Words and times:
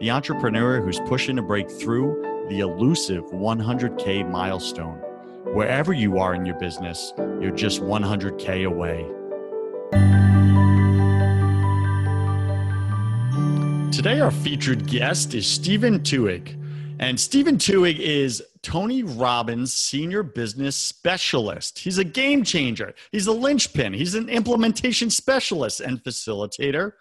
the 0.00 0.10
entrepreneur 0.10 0.82
who's 0.82 1.00
pushing 1.00 1.36
to 1.36 1.42
break 1.42 1.70
through 1.70 2.46
the 2.50 2.60
elusive 2.60 3.24
100K 3.26 4.30
milestone. 4.30 4.98
Wherever 5.54 5.92
you 5.92 6.18
are 6.18 6.34
in 6.34 6.44
your 6.44 6.58
business, 6.58 7.14
you're 7.40 7.50
just 7.50 7.80
100K 7.80 8.66
away. 8.66 9.06
Today, 13.90 14.20
our 14.20 14.30
featured 14.30 14.86
guest 14.86 15.32
is 15.32 15.46
Stephen 15.46 16.00
Twohig. 16.00 16.62
And 16.98 17.18
Stephen 17.18 17.56
Twohig 17.56 17.98
is 17.98 18.42
Tony 18.62 19.02
Robbins' 19.02 19.72
senior 19.72 20.22
business 20.22 20.76
specialist. 20.76 21.78
He's 21.78 21.98
a 21.98 22.04
game 22.04 22.42
changer. 22.42 22.94
He's 23.12 23.26
a 23.26 23.32
linchpin. 23.32 23.94
He's 23.94 24.14
an 24.14 24.28
implementation 24.28 25.08
specialist 25.08 25.80
and 25.80 26.02
facilitator. 26.02 26.92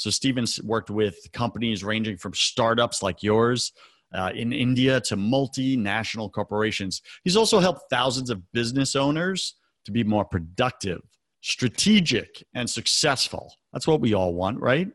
So 0.00 0.08
Stevens 0.08 0.62
worked 0.62 0.88
with 0.88 1.14
companies 1.34 1.84
ranging 1.84 2.16
from 2.16 2.32
startups 2.32 3.02
like 3.02 3.22
yours 3.22 3.70
uh, 4.14 4.30
in 4.34 4.50
India 4.50 4.98
to 5.02 5.14
multinational 5.14 6.32
corporations. 6.32 7.02
He's 7.22 7.36
also 7.36 7.58
helped 7.58 7.82
thousands 7.90 8.30
of 8.30 8.40
business 8.52 8.96
owners 8.96 9.56
to 9.84 9.92
be 9.92 10.02
more 10.02 10.24
productive, 10.24 11.02
strategic, 11.42 12.42
and 12.54 12.68
successful. 12.68 13.52
That's 13.74 13.86
what 13.86 14.00
we 14.00 14.14
all 14.14 14.32
want, 14.32 14.58
right? 14.58 14.88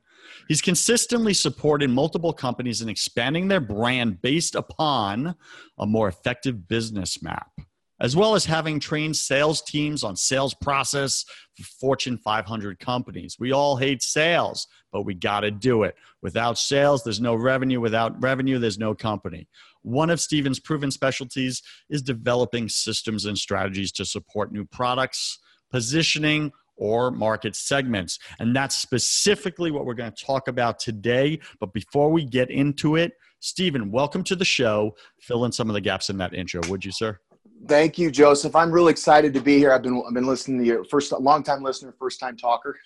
He's 0.48 0.64
consistently 0.64 1.36
supported 1.36 1.92
multiple 1.92 2.34
companies 2.34 2.82
in 2.82 2.90
expanding 2.90 3.48
their 3.48 3.60
brand 3.60 4.24
based 4.24 4.56
upon 4.56 5.36
a 5.78 5.86
more 5.86 6.08
effective 6.08 6.68
business 6.68 7.22
map 7.22 7.52
as 8.00 8.16
well 8.16 8.36
as 8.36 8.46
having 8.46 8.80
trained 8.80 9.16
sales 9.16 9.62
teams 9.62 10.04
on 10.04 10.16
sales 10.16 10.54
process 10.54 11.26
for 11.56 11.64
Fortune 11.64 12.18
500 12.18 12.80
companies. 12.80 13.38
We 13.40 13.52
all 13.52 13.78
hate 13.78 14.02
sales, 14.02 14.68
but 14.92 15.04
we 15.04 15.14
got 15.14 15.42
to 15.42 15.52
do 15.52 15.84
it. 15.84 15.96
Without 16.22 16.58
sales, 16.58 17.04
there's 17.04 17.22
no 17.22 17.36
revenue. 17.36 17.80
Without 17.80 18.22
revenue, 18.22 18.60
there's 18.60 18.80
no 18.80 18.94
company. 18.94 19.48
One 19.82 20.10
of 20.10 20.20
Stephen's 20.20 20.60
proven 20.60 20.92
specialties 20.92 21.62
is 21.90 22.02
developing 22.02 22.70
systems 22.70 23.26
and 23.26 23.38
strategies 23.38 23.92
to 23.94 24.06
support 24.06 24.52
new 24.52 24.66
products, 24.66 25.40
positioning, 25.72 26.52
or 26.78 27.12
market 27.12 27.56
segments. 27.56 28.20
And 28.40 28.56
that's 28.56 28.76
specifically 28.76 29.72
what 29.72 29.86
we're 29.86 29.94
going 29.94 30.12
to 30.12 30.26
talk 30.26 30.48
about 30.48 30.80
today. 30.80 31.40
But 31.60 31.74
before 31.74 32.12
we 32.12 32.26
get 32.26 32.50
into 32.50 32.96
it, 32.96 33.14
Stephen, 33.40 33.92
welcome 33.92 34.24
to 34.24 34.36
the 34.36 34.46
show. 34.46 34.96
Fill 35.22 35.46
in 35.46 35.52
some 35.52 35.70
of 35.70 35.74
the 35.74 35.82
gaps 35.82 36.10
in 36.10 36.18
that 36.18 36.34
intro, 36.34 36.62
would 36.68 36.84
you, 36.84 36.92
sir? 36.92 37.20
Thank 37.68 37.98
you, 37.98 38.12
Joseph. 38.12 38.56
I'm 38.56 38.72
really 38.72 38.92
excited 38.92 39.34
to 39.34 39.42
be 39.42 39.58
here. 39.58 39.72
I've 39.72 39.82
been 39.82 40.04
I've 40.08 40.14
been 40.14 40.28
listening 40.28 40.60
to 40.60 40.66
you 40.66 40.86
first 40.90 41.12
long 41.12 41.42
time 41.42 41.64
listener, 41.64 41.96
first 41.98 42.20
time 42.20 42.38
talker. 42.38 42.78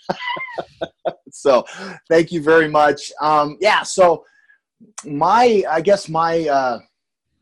so, 1.31 1.66
thank 2.07 2.31
you 2.31 2.41
very 2.41 2.67
much. 2.67 3.12
Um, 3.22 3.57
yeah. 3.59 3.84
So, 3.84 4.23
my 5.06 5.63
I 5.69 5.81
guess 5.81 6.07
my 6.07 6.47
uh, 6.47 6.79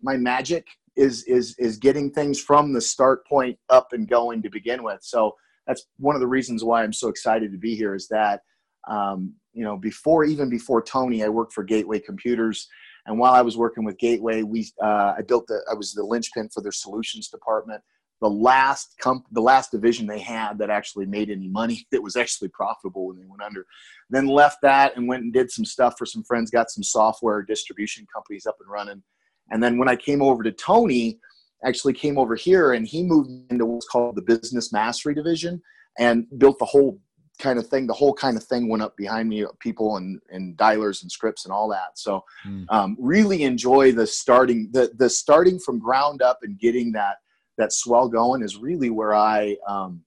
my 0.01 0.17
magic 0.17 0.65
is 0.95 1.23
is 1.23 1.55
is 1.59 1.77
getting 1.77 2.09
things 2.11 2.41
from 2.41 2.73
the 2.73 2.81
start 2.81 3.25
point 3.27 3.57
up 3.69 3.93
and 3.93 4.07
going 4.07 4.41
to 4.41 4.49
begin 4.49 4.83
with. 4.83 4.99
So 5.01 5.35
that's 5.67 5.85
one 5.97 6.15
of 6.15 6.21
the 6.21 6.27
reasons 6.27 6.63
why 6.63 6.83
I'm 6.83 6.93
so 6.93 7.07
excited 7.07 7.51
to 7.51 7.57
be 7.57 7.75
here. 7.75 7.93
Is 7.93 8.07
that 8.07 8.41
um, 8.87 9.33
you 9.53 9.63
know 9.63 9.77
before 9.77 10.25
even 10.25 10.49
before 10.49 10.81
Tony, 10.81 11.23
I 11.23 11.29
worked 11.29 11.53
for 11.53 11.63
Gateway 11.63 11.99
Computers 11.99 12.67
and 13.07 13.17
while 13.17 13.33
I 13.33 13.41
was 13.41 13.57
working 13.57 13.85
with 13.85 13.97
Gateway, 13.97 14.43
we 14.43 14.69
uh, 14.83 15.15
I 15.17 15.21
built 15.27 15.47
the 15.47 15.61
I 15.71 15.73
was 15.73 15.93
the 15.93 16.03
linchpin 16.03 16.49
for 16.49 16.61
their 16.61 16.73
solutions 16.73 17.29
department. 17.29 17.81
The 18.19 18.29
last 18.29 18.95
comp, 18.99 19.25
the 19.31 19.41
last 19.41 19.71
division 19.71 20.07
they 20.07 20.19
had 20.19 20.57
that 20.57 20.69
actually 20.69 21.05
made 21.05 21.29
any 21.29 21.47
money 21.47 21.87
that 21.91 22.03
was 22.03 22.15
actually 22.15 22.49
profitable 22.49 23.07
when 23.07 23.17
they 23.17 23.25
went 23.25 23.41
under. 23.41 23.65
Then 24.09 24.27
left 24.27 24.57
that 24.63 24.95
and 24.97 25.07
went 25.07 25.23
and 25.23 25.33
did 25.33 25.49
some 25.49 25.65
stuff 25.65 25.95
for 25.97 26.05
some 26.05 26.23
friends. 26.23 26.51
Got 26.51 26.69
some 26.69 26.83
software 26.83 27.41
distribution 27.41 28.05
companies 28.13 28.45
up 28.45 28.57
and 28.59 28.69
running. 28.69 29.01
And 29.49 29.63
then 29.63 29.77
when 29.77 29.87
I 29.87 29.95
came 29.95 30.21
over 30.21 30.43
to 30.43 30.51
Tony, 30.51 31.19
actually 31.65 31.93
came 31.93 32.17
over 32.17 32.35
here 32.35 32.73
and 32.73 32.85
he 32.85 33.03
moved 33.03 33.31
into 33.49 33.65
what's 33.65 33.87
called 33.87 34.15
the 34.15 34.21
business 34.21 34.71
mastery 34.73 35.15
division 35.15 35.61
and 35.97 36.27
built 36.37 36.59
the 36.59 36.65
whole 36.65 36.99
kind 37.39 37.59
of 37.59 37.67
thing 37.67 37.87
the 37.87 37.93
whole 37.93 38.13
kind 38.13 38.35
of 38.35 38.43
thing 38.43 38.67
went 38.67 38.83
up 38.83 38.95
behind 38.97 39.29
me 39.29 39.45
people 39.59 39.97
and 39.97 40.19
and 40.29 40.57
dialers 40.57 41.01
and 41.01 41.11
scripts 41.11 41.45
and 41.45 41.53
all 41.53 41.67
that. 41.69 41.97
So 41.97 42.23
mm. 42.45 42.65
um, 42.69 42.95
really 42.99 43.43
enjoy 43.43 43.91
the 43.91 44.07
starting 44.07 44.69
the 44.71 44.91
the 44.97 45.09
starting 45.09 45.59
from 45.59 45.79
ground 45.79 46.21
up 46.21 46.39
and 46.41 46.59
getting 46.59 46.91
that 46.93 47.17
that 47.57 47.73
swell 47.73 48.07
going 48.07 48.43
is 48.43 48.57
really 48.57 48.89
where 48.89 49.15
i 49.15 49.55
um, 49.67 50.01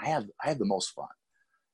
i 0.00 0.06
have 0.06 0.26
i 0.44 0.48
have 0.48 0.58
the 0.58 0.64
most 0.64 0.90
fun. 0.90 1.08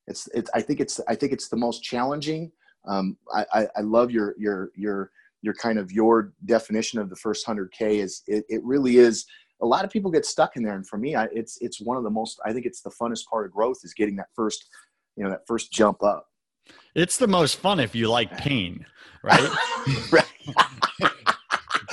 It's 0.07 0.29
it's 0.35 0.51
i 0.55 0.61
think 0.61 0.81
it's 0.81 1.01
i 1.09 1.15
think 1.15 1.33
it's 1.33 1.49
the 1.49 1.57
most 1.57 1.83
challenging. 1.83 2.51
Um, 2.89 3.17
I, 3.33 3.47
I, 3.53 3.67
I 3.77 3.81
love 3.83 4.11
your 4.11 4.35
your 4.39 4.71
your 4.75 5.11
your 5.43 5.55
kind 5.55 5.79
of 5.79 5.93
your 5.93 6.33
definition 6.47 6.99
of 7.01 7.11
the 7.11 7.17
first 7.17 7.47
100k 7.47 8.03
is 8.03 8.23
it, 8.27 8.45
it 8.49 8.65
really 8.65 8.97
is 8.97 9.27
a 9.61 9.67
lot 9.67 9.85
of 9.85 9.91
people 9.91 10.11
get 10.11 10.25
stuck 10.25 10.57
in 10.57 10.63
there 10.63 10.75
and 10.75 10.87
for 10.87 10.99
me 10.99 11.15
I, 11.15 11.29
it's 11.33 11.59
it's 11.61 11.81
one 11.81 11.97
of 11.97 12.05
the 12.05 12.11
most 12.11 12.41
i 12.45 12.53
think 12.53 12.65
it's 12.67 12.81
the 12.81 12.91
funnest 12.91 13.27
part 13.27 13.47
of 13.47 13.53
growth 13.53 13.79
is 13.85 13.93
getting 13.95 14.17
that 14.17 14.29
first 14.35 14.69
you 15.17 15.25
know 15.25 15.31
that 15.31 15.47
first 15.47 15.73
jump 15.73 16.03
up. 16.03 16.27
It's 16.95 17.17
the 17.17 17.27
most 17.27 17.57
fun 17.57 17.81
if 17.81 17.95
you 17.95 18.09
like 18.09 18.37
pain 18.37 18.85
right? 19.23 19.51
Right 20.13 20.25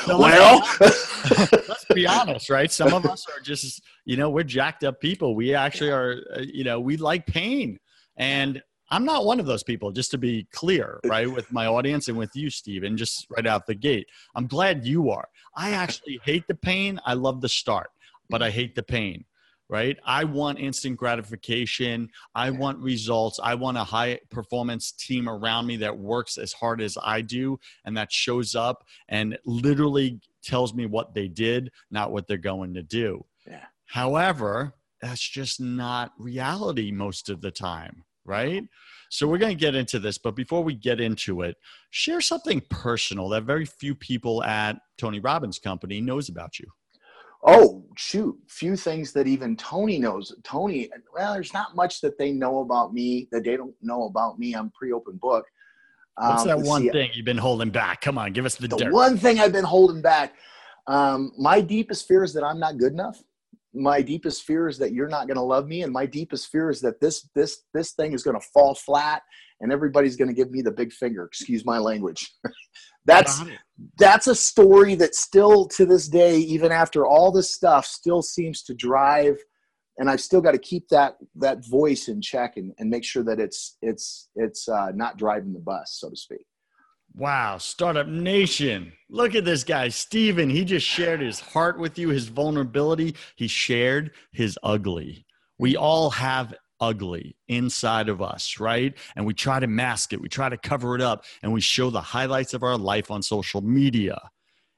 well? 0.07 0.67
let's 0.81 1.85
be 1.93 2.07
honest 2.07 2.49
right? 2.49 2.71
Some 2.71 2.93
of 2.93 3.05
us 3.05 3.25
are 3.27 3.41
just 3.41 3.81
you 4.05 4.17
know 4.17 4.29
we're 4.29 4.43
jacked 4.43 4.83
up 4.83 4.99
people. 4.99 5.35
We 5.35 5.53
actually 5.53 5.91
are 5.91 6.15
uh, 6.35 6.41
you 6.41 6.63
know 6.63 6.79
we 6.79 6.97
like 6.97 7.25
pain. 7.25 7.77
And 8.17 8.61
i'm 8.91 9.05
not 9.05 9.23
one 9.23 9.39
of 9.39 9.45
those 9.45 9.61
people 9.61 9.91
just 9.91 10.09
to 10.09 10.17
be 10.17 10.47
clear 10.51 10.99
right 11.05 11.31
with 11.31 11.51
my 11.51 11.67
audience 11.67 12.07
and 12.07 12.17
with 12.17 12.35
you 12.35 12.49
Stephen, 12.49 12.97
just 12.97 13.27
right 13.29 13.45
out 13.45 13.67
the 13.67 13.75
gate. 13.75 14.07
I'm 14.35 14.47
glad 14.47 14.85
you 14.85 15.11
are. 15.11 15.27
I 15.55 15.71
actually 15.71 16.19
hate 16.23 16.47
the 16.47 16.55
pain. 16.55 16.99
I 17.05 17.13
love 17.13 17.41
the 17.41 17.49
start 17.49 17.91
but 18.29 18.41
i 18.41 18.49
hate 18.49 18.75
the 18.75 18.83
pain 18.83 19.25
right? 19.69 19.97
I 20.03 20.23
want 20.23 20.59
instant 20.59 20.97
gratification. 20.97 22.09
I 22.33 22.49
want 22.49 22.79
results. 22.79 23.39
I 23.41 23.53
want 23.53 23.77
a 23.77 23.83
high 23.83 24.19
performance 24.31 24.91
team 24.91 25.29
around 25.29 25.67
me 25.67 25.77
that 25.77 25.97
works 25.97 26.37
as 26.37 26.51
hard 26.53 26.81
as 26.81 26.97
I 27.01 27.21
do 27.21 27.59
and 27.85 27.95
that 27.95 28.11
shows 28.11 28.55
up 28.55 28.83
and 29.07 29.37
literally 29.45 30.19
tells 30.43 30.73
me 30.73 30.87
what 30.87 31.13
they 31.13 31.27
did, 31.27 31.71
not 31.91 32.11
what 32.11 32.27
they're 32.27 32.37
going 32.37 32.73
to 32.73 32.83
do. 32.83 33.23
Yeah. 33.47 33.65
However, 33.85 34.73
that's 35.01 35.21
just 35.21 35.61
not 35.61 36.13
reality 36.17 36.91
most 36.91 37.29
of 37.29 37.41
the 37.41 37.51
time, 37.51 38.03
right? 38.25 38.63
So 39.09 39.27
we're 39.27 39.37
going 39.37 39.55
to 39.55 39.59
get 39.59 39.75
into 39.75 39.99
this, 39.99 40.17
but 40.17 40.35
before 40.35 40.63
we 40.63 40.73
get 40.73 40.99
into 40.99 41.41
it, 41.41 41.57
share 41.89 42.21
something 42.21 42.61
personal 42.69 43.29
that 43.29 43.43
very 43.43 43.65
few 43.65 43.95
people 43.95 44.43
at 44.43 44.77
Tony 44.97 45.19
Robbins 45.19 45.59
Company 45.59 46.01
knows 46.01 46.29
about 46.29 46.59
you. 46.59 46.67
Oh, 47.45 47.85
shoot. 47.95 48.37
Few 48.47 48.75
things 48.75 49.13
that 49.13 49.27
even 49.27 49.55
Tony 49.55 49.97
knows. 49.97 50.33
Tony, 50.43 50.89
well, 51.13 51.33
there's 51.33 51.53
not 51.53 51.75
much 51.75 52.01
that 52.01 52.17
they 52.17 52.31
know 52.31 52.59
about 52.59 52.93
me 52.93 53.27
that 53.31 53.43
they 53.43 53.55
don't 53.55 53.75
know 53.81 54.05
about 54.05 54.39
me. 54.39 54.53
I'm 54.53 54.71
pre 54.71 54.91
open 54.91 55.17
book. 55.17 55.45
What's 56.17 56.41
um, 56.41 56.47
that 56.49 56.59
one 56.59 56.81
see, 56.81 56.89
thing 56.89 57.11
you've 57.13 57.25
been 57.25 57.37
holding 57.37 57.69
back? 57.69 58.01
Come 58.01 58.17
on, 58.17 58.33
give 58.33 58.45
us 58.45 58.55
the, 58.55 58.67
the 58.67 58.89
one 58.89 59.17
thing 59.17 59.39
I've 59.39 59.53
been 59.53 59.63
holding 59.63 60.01
back. 60.01 60.33
Um, 60.87 61.31
my 61.37 61.61
deepest 61.61 62.07
fear 62.07 62.23
is 62.23 62.33
that 62.33 62.43
I'm 62.43 62.59
not 62.59 62.77
good 62.77 62.91
enough. 62.91 63.23
My 63.73 64.01
deepest 64.01 64.43
fear 64.43 64.67
is 64.67 64.77
that 64.79 64.93
you're 64.93 65.07
not 65.07 65.27
going 65.27 65.37
to 65.37 65.43
love 65.43 65.67
me 65.67 65.83
and 65.83 65.93
my 65.93 66.05
deepest 66.05 66.47
fear 66.47 66.69
is 66.69 66.81
that 66.81 66.99
this 66.99 67.29
this 67.35 67.63
this 67.73 67.91
thing 67.93 68.13
is 68.13 68.23
going 68.23 68.39
to 68.39 68.47
fall 68.53 68.75
flat 68.75 69.21
and 69.61 69.71
everybody's 69.71 70.15
going 70.15 70.27
to 70.27 70.33
give 70.33 70.51
me 70.51 70.61
the 70.61 70.71
big 70.71 70.91
finger. 70.91 71.25
Excuse 71.25 71.65
my 71.65 71.77
language. 71.77 72.31
That's 73.05 73.41
that's 73.97 74.27
a 74.27 74.35
story 74.35 74.93
that 74.95 75.15
still 75.15 75.67
to 75.69 75.85
this 75.85 76.07
day 76.07 76.37
even 76.37 76.71
after 76.71 77.07
all 77.07 77.31
this 77.31 77.49
stuff 77.49 77.85
still 77.85 78.21
seems 78.21 78.61
to 78.63 78.73
drive 78.75 79.37
and 79.97 80.09
i've 80.09 80.19
still 80.21 80.41
got 80.41 80.51
to 80.51 80.59
keep 80.59 80.87
that 80.89 81.15
that 81.35 81.65
voice 81.65 82.07
in 82.07 82.21
check 82.21 82.57
and, 82.57 82.73
and 82.77 82.89
make 82.89 83.05
sure 83.05 83.23
that 83.23 83.39
it's 83.39 83.77
it's 83.81 84.29
it's 84.35 84.67
uh, 84.67 84.91
not 84.93 85.17
driving 85.17 85.53
the 85.53 85.59
bus 85.59 85.97
so 85.97 86.09
to 86.09 86.15
speak 86.15 86.45
Wow, 87.15 87.57
Startup 87.57 88.07
Nation. 88.07 88.93
Look 89.09 89.35
at 89.35 89.45
this 89.45 89.63
guy, 89.63 89.89
Steven. 89.89 90.49
He 90.49 90.63
just 90.63 90.85
shared 90.85 91.21
his 91.21 91.39
heart 91.39 91.79
with 91.79 91.97
you, 91.97 92.09
his 92.09 92.27
vulnerability. 92.27 93.15
He 93.35 93.47
shared 93.47 94.11
his 94.31 94.57
ugly. 94.63 95.25
We 95.57 95.75
all 95.75 96.11
have 96.11 96.53
ugly 96.79 97.35
inside 97.47 98.09
of 98.09 98.21
us, 98.21 98.59
right? 98.59 98.93
And 99.15 99.25
we 99.25 99.33
try 99.33 99.59
to 99.59 99.67
mask 99.67 100.13
it, 100.13 100.21
we 100.21 100.29
try 100.29 100.49
to 100.49 100.57
cover 100.57 100.95
it 100.95 101.01
up, 101.01 101.25
and 101.43 101.51
we 101.51 101.61
show 101.61 101.89
the 101.89 102.01
highlights 102.01 102.53
of 102.53 102.63
our 102.63 102.77
life 102.77 103.11
on 103.11 103.21
social 103.21 103.61
media. 103.61 104.19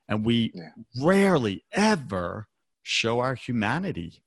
And 0.07 0.25
we 0.25 0.51
yeah. 0.53 0.69
rarely 0.99 1.63
ever 1.71 2.47
show 2.81 3.19
our 3.19 3.35
humanity 3.35 4.23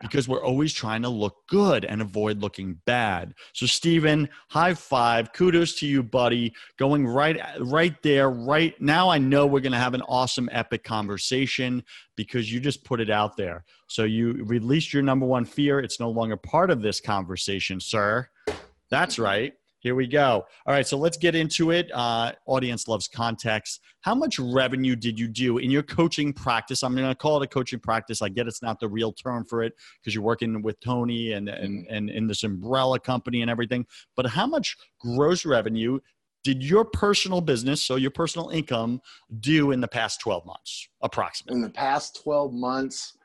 because 0.00 0.28
we're 0.28 0.44
always 0.44 0.72
trying 0.72 1.02
to 1.02 1.08
look 1.08 1.46
good 1.48 1.84
and 1.84 2.00
avoid 2.00 2.40
looking 2.40 2.80
bad. 2.84 3.34
So 3.52 3.66
Steven, 3.66 4.28
high 4.48 4.74
five. 4.74 5.32
Kudos 5.32 5.74
to 5.76 5.86
you, 5.86 6.02
buddy. 6.02 6.52
Going 6.78 7.06
right 7.06 7.40
right 7.60 8.00
there 8.02 8.30
right 8.30 8.80
now 8.80 9.08
I 9.08 9.18
know 9.18 9.46
we're 9.46 9.60
going 9.60 9.72
to 9.72 9.78
have 9.78 9.94
an 9.94 10.02
awesome 10.02 10.48
epic 10.52 10.84
conversation 10.84 11.82
because 12.16 12.52
you 12.52 12.60
just 12.60 12.84
put 12.84 13.00
it 13.00 13.10
out 13.10 13.36
there. 13.36 13.64
So 13.86 14.04
you 14.04 14.44
released 14.44 14.92
your 14.92 15.02
number 15.02 15.26
one 15.26 15.44
fear. 15.44 15.80
It's 15.80 16.00
no 16.00 16.10
longer 16.10 16.36
part 16.36 16.70
of 16.70 16.82
this 16.82 17.00
conversation, 17.00 17.80
sir. 17.80 18.28
That's 18.90 19.18
right. 19.18 19.54
Here 19.88 19.94
we 19.94 20.06
go. 20.06 20.44
All 20.66 20.74
right, 20.74 20.86
so 20.86 20.98
let's 20.98 21.16
get 21.16 21.34
into 21.34 21.70
it. 21.70 21.90
Uh, 21.94 22.32
audience 22.44 22.88
loves 22.88 23.08
context. 23.08 23.80
How 24.02 24.14
much 24.14 24.38
revenue 24.38 24.94
did 24.94 25.18
you 25.18 25.26
do 25.26 25.56
in 25.56 25.70
your 25.70 25.82
coaching 25.82 26.30
practice? 26.34 26.82
I'm 26.82 26.94
going 26.94 27.08
to 27.08 27.14
call 27.14 27.40
it 27.40 27.44
a 27.46 27.48
coaching 27.48 27.78
practice. 27.78 28.20
I 28.20 28.28
get 28.28 28.46
it's 28.46 28.60
not 28.60 28.80
the 28.80 28.88
real 28.90 29.14
term 29.14 29.46
for 29.46 29.62
it 29.62 29.72
because 29.98 30.14
you're 30.14 30.22
working 30.22 30.60
with 30.60 30.78
Tony 30.80 31.32
and, 31.32 31.48
and, 31.48 31.86
mm-hmm. 31.86 31.94
and 31.94 32.10
in 32.10 32.26
this 32.26 32.44
umbrella 32.44 33.00
company 33.00 33.40
and 33.40 33.50
everything. 33.50 33.86
But 34.14 34.26
how 34.26 34.46
much 34.46 34.76
gross 35.00 35.46
revenue 35.46 36.00
did 36.44 36.62
your 36.62 36.84
personal 36.84 37.40
business, 37.40 37.80
so 37.80 37.96
your 37.96 38.10
personal 38.10 38.50
income, 38.50 39.00
do 39.40 39.70
in 39.70 39.80
the 39.80 39.88
past 39.88 40.20
12 40.20 40.44
months, 40.44 40.86
approximately? 41.00 41.56
In 41.56 41.62
the 41.62 41.70
past 41.70 42.20
12 42.22 42.52
months, 42.52 43.16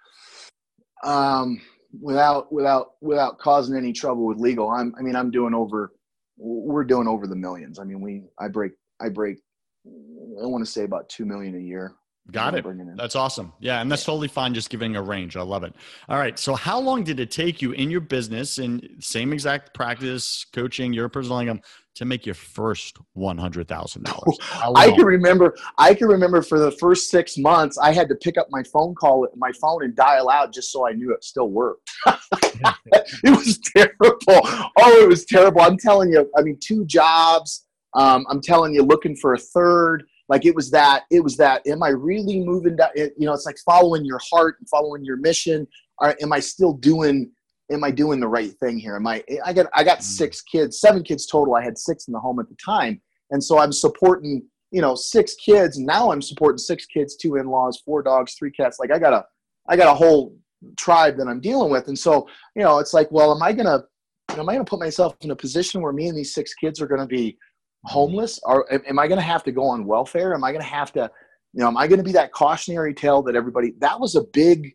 um, 1.04 1.62
without 2.00 2.54
without 2.54 2.94
without 3.01 3.38
causing 3.38 3.75
any 3.75 3.92
trouble 3.92 4.25
with 4.25 4.38
legal, 4.38 4.69
I'm 4.69 4.95
I 4.98 5.01
mean 5.01 5.18
I'm 5.18 5.30
doing 5.30 5.54
over 5.54 5.92
we're 6.38 6.83
doing 6.83 7.07
over 7.07 7.27
the 7.27 7.35
millions. 7.35 7.80
I 7.80 7.83
mean, 7.83 8.01
we 8.01 8.24
I 8.39 8.47
break 8.47 8.74
I 9.01 9.09
break 9.09 9.39
I 9.85 10.45
want 10.45 10.65
to 10.65 10.71
say 10.71 10.83
about 10.83 11.09
two 11.09 11.25
million 11.25 11.56
a 11.56 11.59
year. 11.59 11.94
Got 12.31 12.55
it. 12.55 12.65
That's 12.95 13.17
awesome. 13.17 13.51
Yeah, 13.59 13.81
and 13.81 13.91
that's 13.91 14.05
totally 14.05 14.29
fine. 14.29 14.53
Just 14.53 14.69
giving 14.69 14.95
a 14.95 15.01
range. 15.01 15.35
I 15.35 15.41
love 15.41 15.65
it. 15.65 15.73
All 16.07 16.17
right. 16.17 16.39
So, 16.39 16.55
how 16.55 16.79
long 16.79 17.03
did 17.03 17.19
it 17.19 17.29
take 17.31 17.61
you 17.61 17.73
in 17.73 17.91
your 17.91 17.99
business, 17.99 18.59
in 18.59 18.95
same 19.01 19.33
exact 19.33 19.73
practice, 19.73 20.45
coaching, 20.53 20.93
your 20.93 21.09
personal 21.09 21.39
income, 21.39 21.59
to 21.95 22.05
make 22.05 22.25
your 22.25 22.35
first 22.35 22.97
one 23.11 23.37
hundred 23.37 23.67
thousand 23.67 24.05
dollars? 24.05 24.37
I 24.75 24.91
can 24.91 25.03
remember. 25.05 25.53
I 25.77 25.93
can 25.93 26.07
remember 26.07 26.41
for 26.41 26.59
the 26.59 26.71
first 26.71 27.09
six 27.09 27.37
months, 27.37 27.77
I 27.77 27.91
had 27.91 28.07
to 28.07 28.15
pick 28.15 28.37
up 28.37 28.47
my 28.49 28.63
phone 28.71 28.95
call, 28.95 29.27
my 29.35 29.51
phone, 29.59 29.83
and 29.83 29.93
dial 29.93 30.29
out 30.29 30.53
just 30.53 30.71
so 30.71 30.87
I 30.87 30.93
knew 30.93 31.13
it 31.13 31.25
still 31.25 31.49
worked. 31.49 31.91
it 32.07 33.37
was 33.37 33.59
terrible. 33.75 34.39
Oh, 34.79 35.01
it 35.03 35.09
was 35.09 35.25
terrible. 35.25 35.59
I'm 35.59 35.77
telling 35.77 36.09
you. 36.09 36.31
I 36.37 36.41
mean, 36.41 36.57
two 36.63 36.85
jobs. 36.85 37.65
Um, 37.95 38.25
I'm 38.29 38.39
telling 38.41 38.73
you, 38.73 38.81
looking 38.81 39.17
for 39.17 39.33
a 39.33 39.37
third 39.37 40.05
like 40.29 40.45
it 40.45 40.55
was 40.55 40.71
that 40.71 41.03
it 41.11 41.19
was 41.19 41.37
that 41.37 41.65
am 41.67 41.83
i 41.83 41.89
really 41.89 42.39
moving 42.39 42.75
down 42.75 42.89
you 42.95 43.11
know 43.19 43.33
it's 43.33 43.45
like 43.45 43.57
following 43.65 44.05
your 44.05 44.19
heart 44.31 44.55
and 44.59 44.67
following 44.69 45.03
your 45.03 45.17
mission. 45.17 45.67
Or 45.99 46.15
am 46.21 46.33
i 46.33 46.39
still 46.39 46.73
doing 46.73 47.31
am 47.71 47.83
i 47.83 47.91
doing 47.91 48.19
the 48.19 48.27
right 48.27 48.51
thing 48.59 48.77
here? 48.79 48.95
Am 48.95 49.07
i 49.07 49.23
i 49.45 49.53
got 49.53 49.67
i 49.73 49.83
got 49.83 49.99
mm. 49.99 50.03
six 50.03 50.41
kids 50.41 50.79
seven 50.79 51.03
kids 51.03 51.25
total. 51.25 51.55
I 51.55 51.63
had 51.63 51.77
six 51.77 52.07
in 52.07 52.13
the 52.13 52.19
home 52.19 52.39
at 52.39 52.49
the 52.49 52.55
time. 52.55 53.01
And 53.31 53.43
so 53.43 53.59
i'm 53.59 53.71
supporting 53.71 54.43
you 54.71 54.81
know 54.81 54.95
six 54.95 55.35
kids 55.35 55.77
now 55.77 56.11
i'm 56.11 56.21
supporting 56.21 56.57
six 56.57 56.85
kids 56.87 57.15
two 57.15 57.35
in-laws 57.35 57.81
four 57.85 58.01
dogs 58.01 58.35
three 58.35 58.51
cats. 58.51 58.79
Like 58.79 58.91
i 58.91 58.99
got 58.99 59.13
a 59.13 59.25
i 59.69 59.75
got 59.75 59.91
a 59.91 59.95
whole 59.95 60.35
tribe 60.77 61.17
that 61.17 61.27
i'm 61.27 61.41
dealing 61.41 61.71
with. 61.71 61.87
And 61.87 61.99
so 61.99 62.27
you 62.55 62.63
know 62.63 62.79
it's 62.79 62.93
like 62.93 63.11
well 63.11 63.35
am 63.35 63.43
i 63.43 63.53
gonna 63.53 63.83
you 64.31 64.37
know, 64.37 64.43
am 64.43 64.49
i 64.49 64.53
gonna 64.53 64.65
put 64.65 64.79
myself 64.79 65.15
in 65.21 65.31
a 65.31 65.35
position 65.35 65.81
where 65.81 65.93
me 65.93 66.07
and 66.07 66.17
these 66.17 66.33
six 66.33 66.53
kids 66.53 66.81
are 66.81 66.87
gonna 66.87 67.05
be 67.05 67.37
homeless? 67.85 68.39
Or 68.44 68.71
am 68.88 69.00
I 69.00 69.07
going 69.07 69.19
to 69.19 69.25
have 69.25 69.44
to 69.44 69.51
go 69.51 69.63
on 69.63 69.85
welfare? 69.85 70.33
Am 70.33 70.44
I 70.44 70.51
going 70.51 70.63
to 70.63 70.68
have 70.68 70.91
to, 70.94 71.09
you 71.53 71.62
know, 71.62 71.68
am 71.68 71.77
I 71.77 71.88
going 71.88 72.00
to 72.00 72.03
be 72.03 72.12
that 72.13 72.31
cautionary 72.31 72.94
tale 72.94 73.21
that 73.24 73.35
everybody? 73.35 73.74
That 73.80 74.00
was 74.00 74.15
a 74.15 74.24
big, 74.24 74.74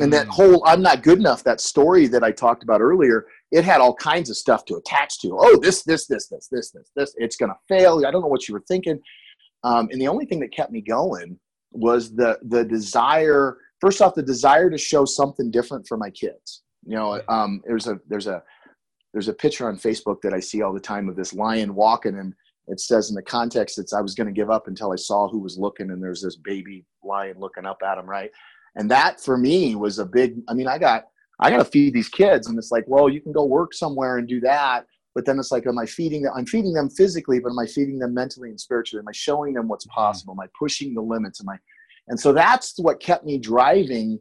and 0.00 0.12
that 0.12 0.26
mm. 0.26 0.30
whole 0.30 0.62
"I'm 0.66 0.82
not 0.82 1.02
good 1.02 1.18
enough" 1.18 1.42
that 1.44 1.60
story 1.60 2.06
that 2.08 2.22
I 2.22 2.32
talked 2.32 2.62
about 2.62 2.80
earlier. 2.80 3.26
It 3.52 3.64
had 3.64 3.80
all 3.80 3.94
kinds 3.94 4.28
of 4.28 4.36
stuff 4.36 4.64
to 4.66 4.76
attach 4.76 5.20
to. 5.20 5.36
Oh, 5.38 5.58
this, 5.60 5.82
this, 5.84 6.06
this, 6.06 6.28
this, 6.28 6.48
this, 6.50 6.70
this, 6.70 6.90
this. 6.94 7.14
It's 7.16 7.36
going 7.36 7.50
to 7.50 7.58
fail. 7.68 8.04
I 8.06 8.10
don't 8.10 8.20
know 8.20 8.28
what 8.28 8.48
you 8.48 8.54
were 8.54 8.64
thinking. 8.68 9.00
Um, 9.64 9.88
and 9.90 10.00
the 10.00 10.08
only 10.08 10.26
thing 10.26 10.40
that 10.40 10.52
kept 10.52 10.72
me 10.72 10.80
going 10.80 11.38
was 11.72 12.14
the 12.14 12.38
the 12.42 12.64
desire. 12.64 13.58
First 13.80 14.00
off, 14.00 14.14
the 14.14 14.22
desire 14.22 14.70
to 14.70 14.78
show 14.78 15.04
something 15.04 15.50
different 15.50 15.86
for 15.86 15.96
my 15.96 16.10
kids. 16.10 16.62
You 16.86 16.96
know, 16.96 17.20
um, 17.28 17.62
there's 17.66 17.88
a 17.88 17.98
there's 18.08 18.26
a 18.26 18.42
there's 19.16 19.28
a 19.28 19.32
picture 19.32 19.66
on 19.66 19.78
Facebook 19.78 20.20
that 20.20 20.34
I 20.34 20.40
see 20.40 20.60
all 20.60 20.74
the 20.74 20.78
time 20.78 21.08
of 21.08 21.16
this 21.16 21.32
lion 21.32 21.74
walking, 21.74 22.18
and 22.18 22.34
it 22.68 22.80
says 22.80 23.08
in 23.08 23.14
the 23.14 23.22
context 23.22 23.78
it's 23.78 23.94
I 23.94 24.02
was 24.02 24.14
going 24.14 24.26
to 24.26 24.32
give 24.32 24.50
up 24.50 24.68
until 24.68 24.92
I 24.92 24.96
saw 24.96 25.26
who 25.26 25.38
was 25.38 25.56
looking, 25.56 25.90
and 25.90 26.02
there's 26.02 26.20
this 26.20 26.36
baby 26.36 26.84
lion 27.02 27.36
looking 27.38 27.64
up 27.64 27.78
at 27.82 27.96
him, 27.96 28.04
right? 28.04 28.30
And 28.74 28.90
that 28.90 29.18
for 29.22 29.38
me 29.38 29.74
was 29.74 29.98
a 29.98 30.04
big. 30.04 30.36
I 30.50 30.52
mean, 30.52 30.68
I 30.68 30.76
got 30.76 31.04
I 31.40 31.48
got 31.48 31.56
to 31.56 31.64
feed 31.64 31.94
these 31.94 32.10
kids, 32.10 32.48
and 32.48 32.58
it's 32.58 32.70
like, 32.70 32.84
well, 32.88 33.08
you 33.08 33.22
can 33.22 33.32
go 33.32 33.46
work 33.46 33.72
somewhere 33.72 34.18
and 34.18 34.28
do 34.28 34.38
that, 34.40 34.84
but 35.14 35.24
then 35.24 35.38
it's 35.38 35.50
like, 35.50 35.66
am 35.66 35.78
I 35.78 35.86
feeding 35.86 36.20
them? 36.20 36.34
I'm 36.36 36.44
feeding 36.44 36.74
them 36.74 36.90
physically, 36.90 37.40
but 37.40 37.52
am 37.52 37.58
I 37.58 37.64
feeding 37.64 37.98
them 37.98 38.12
mentally 38.12 38.50
and 38.50 38.60
spiritually? 38.60 39.00
Am 39.00 39.08
I 39.08 39.12
showing 39.12 39.54
them 39.54 39.66
what's 39.66 39.86
mm-hmm. 39.86 39.98
possible? 39.98 40.34
Am 40.34 40.40
I 40.40 40.48
pushing 40.58 40.92
the 40.92 41.00
limits? 41.00 41.40
Am 41.40 41.48
I? 41.48 41.56
And 42.08 42.20
so 42.20 42.34
that's 42.34 42.74
what 42.76 43.00
kept 43.00 43.24
me 43.24 43.38
driving 43.38 44.20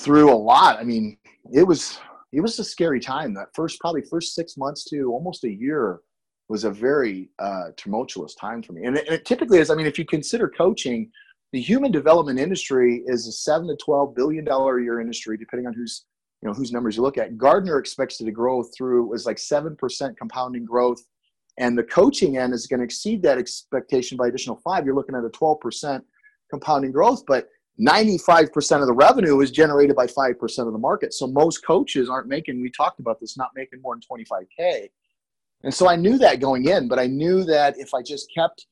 through 0.00 0.32
a 0.32 0.34
lot. 0.34 0.80
I 0.80 0.82
mean, 0.82 1.18
it 1.52 1.62
was 1.62 2.00
it 2.34 2.40
was 2.40 2.58
a 2.58 2.64
scary 2.64 3.00
time. 3.00 3.34
That 3.34 3.48
first, 3.54 3.80
probably 3.80 4.02
first 4.02 4.34
six 4.34 4.56
months 4.56 4.84
to 4.90 5.10
almost 5.12 5.44
a 5.44 5.50
year 5.50 6.00
was 6.48 6.64
a 6.64 6.70
very 6.70 7.30
uh, 7.38 7.68
tumultuous 7.76 8.34
time 8.34 8.62
for 8.62 8.72
me. 8.72 8.84
And 8.84 8.96
it, 8.96 9.06
and 9.06 9.14
it 9.14 9.24
typically 9.24 9.58
is. 9.58 9.70
I 9.70 9.74
mean, 9.74 9.86
if 9.86 9.98
you 9.98 10.04
consider 10.04 10.48
coaching, 10.48 11.10
the 11.52 11.60
human 11.60 11.92
development 11.92 12.38
industry 12.38 13.02
is 13.06 13.26
a 13.26 13.32
seven 13.32 13.68
to 13.68 13.76
twelve 13.76 14.14
billion 14.14 14.44
dollar 14.44 14.78
a 14.78 14.82
year 14.82 15.00
industry, 15.00 15.36
depending 15.36 15.66
on 15.66 15.74
who's 15.74 16.04
you 16.42 16.48
know 16.48 16.54
whose 16.54 16.72
numbers 16.72 16.96
you 16.96 17.02
look 17.02 17.18
at. 17.18 17.38
Gartner 17.38 17.78
expects 17.78 18.20
it 18.20 18.24
to 18.24 18.32
grow 18.32 18.62
through 18.76 19.06
was 19.06 19.24
like 19.26 19.38
seven 19.38 19.76
percent 19.76 20.18
compounding 20.18 20.64
growth, 20.64 21.02
and 21.58 21.78
the 21.78 21.84
coaching 21.84 22.36
end 22.36 22.52
is 22.52 22.66
going 22.66 22.80
to 22.80 22.84
exceed 22.84 23.22
that 23.22 23.38
expectation 23.38 24.16
by 24.16 24.28
additional 24.28 24.60
five. 24.64 24.84
You're 24.84 24.96
looking 24.96 25.14
at 25.14 25.24
a 25.24 25.30
twelve 25.30 25.60
percent 25.60 26.04
compounding 26.50 26.92
growth, 26.92 27.22
but 27.26 27.48
95% 27.80 28.80
of 28.80 28.86
the 28.86 28.92
revenue 28.92 29.40
is 29.40 29.50
generated 29.50 29.96
by 29.96 30.06
5% 30.06 30.66
of 30.66 30.72
the 30.72 30.78
market. 30.78 31.12
So 31.12 31.26
most 31.26 31.64
coaches 31.64 32.08
aren't 32.08 32.28
making, 32.28 32.62
we 32.62 32.70
talked 32.70 33.00
about 33.00 33.20
this, 33.20 33.36
not 33.36 33.50
making 33.56 33.80
more 33.82 33.94
than 33.94 34.02
25K. 34.02 34.88
And 35.64 35.74
so 35.74 35.88
I 35.88 35.96
knew 35.96 36.18
that 36.18 36.40
going 36.40 36.68
in, 36.68 36.88
but 36.88 36.98
I 36.98 37.06
knew 37.06 37.42
that 37.44 37.78
if 37.78 37.94
I 37.94 38.02
just 38.02 38.32
kept 38.32 38.66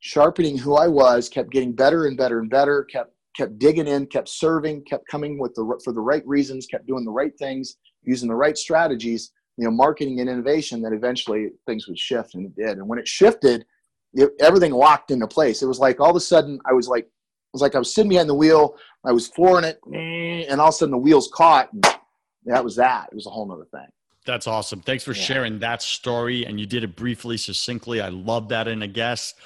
sharpening 0.00 0.58
who 0.58 0.76
I 0.76 0.86
was, 0.86 1.28
kept 1.28 1.50
getting 1.50 1.72
better 1.72 2.06
and 2.06 2.16
better 2.16 2.38
and 2.38 2.50
better, 2.50 2.84
kept 2.84 3.12
kept 3.34 3.58
digging 3.58 3.88
in, 3.88 4.06
kept 4.06 4.28
serving, 4.28 4.84
kept 4.84 5.08
coming 5.08 5.38
with 5.38 5.54
the 5.54 5.80
for 5.82 5.92
the 5.92 6.00
right 6.00 6.24
reasons, 6.26 6.66
kept 6.66 6.86
doing 6.86 7.04
the 7.04 7.10
right 7.10 7.36
things, 7.38 7.76
using 8.02 8.28
the 8.28 8.34
right 8.34 8.56
strategies, 8.56 9.32
you 9.56 9.64
know, 9.64 9.70
marketing 9.70 10.20
and 10.20 10.28
innovation, 10.28 10.82
that 10.82 10.92
eventually 10.92 11.48
things 11.66 11.88
would 11.88 11.98
shift, 11.98 12.34
and 12.34 12.46
it 12.46 12.54
did. 12.54 12.78
And 12.78 12.86
when 12.86 12.98
it 12.98 13.08
shifted, 13.08 13.64
it, 14.12 14.30
everything 14.40 14.72
locked 14.72 15.10
into 15.10 15.26
place. 15.26 15.62
It 15.62 15.66
was 15.66 15.78
like 15.78 15.98
all 15.98 16.10
of 16.10 16.16
a 16.16 16.20
sudden 16.20 16.60
I 16.66 16.72
was 16.72 16.88
like 16.88 17.08
was 17.54 17.62
like 17.62 17.74
I 17.74 17.78
was 17.78 17.94
sitting 17.94 18.10
behind 18.10 18.28
the 18.28 18.34
wheel, 18.34 18.76
I 19.04 19.12
was 19.12 19.28
flooring 19.28 19.64
it, 19.64 19.80
and 19.86 20.60
all 20.60 20.68
of 20.68 20.74
a 20.74 20.76
sudden 20.76 20.90
the 20.90 20.98
wheels 20.98 21.30
caught. 21.32 21.72
And 21.72 21.84
that 22.46 22.62
was 22.62 22.76
that. 22.76 23.08
It 23.10 23.14
was 23.14 23.26
a 23.26 23.30
whole 23.30 23.46
nother 23.46 23.64
thing. 23.70 23.86
That's 24.26 24.46
awesome. 24.46 24.80
Thanks 24.80 25.04
for 25.04 25.12
yeah. 25.12 25.22
sharing 25.22 25.58
that 25.60 25.82
story. 25.82 26.46
And 26.46 26.58
you 26.58 26.66
did 26.66 26.82
it 26.82 26.96
briefly, 26.96 27.36
succinctly. 27.36 28.00
I 28.00 28.08
love 28.08 28.48
that 28.48 28.68
in 28.68 28.82
a 28.82 28.88
guest. 28.88 29.36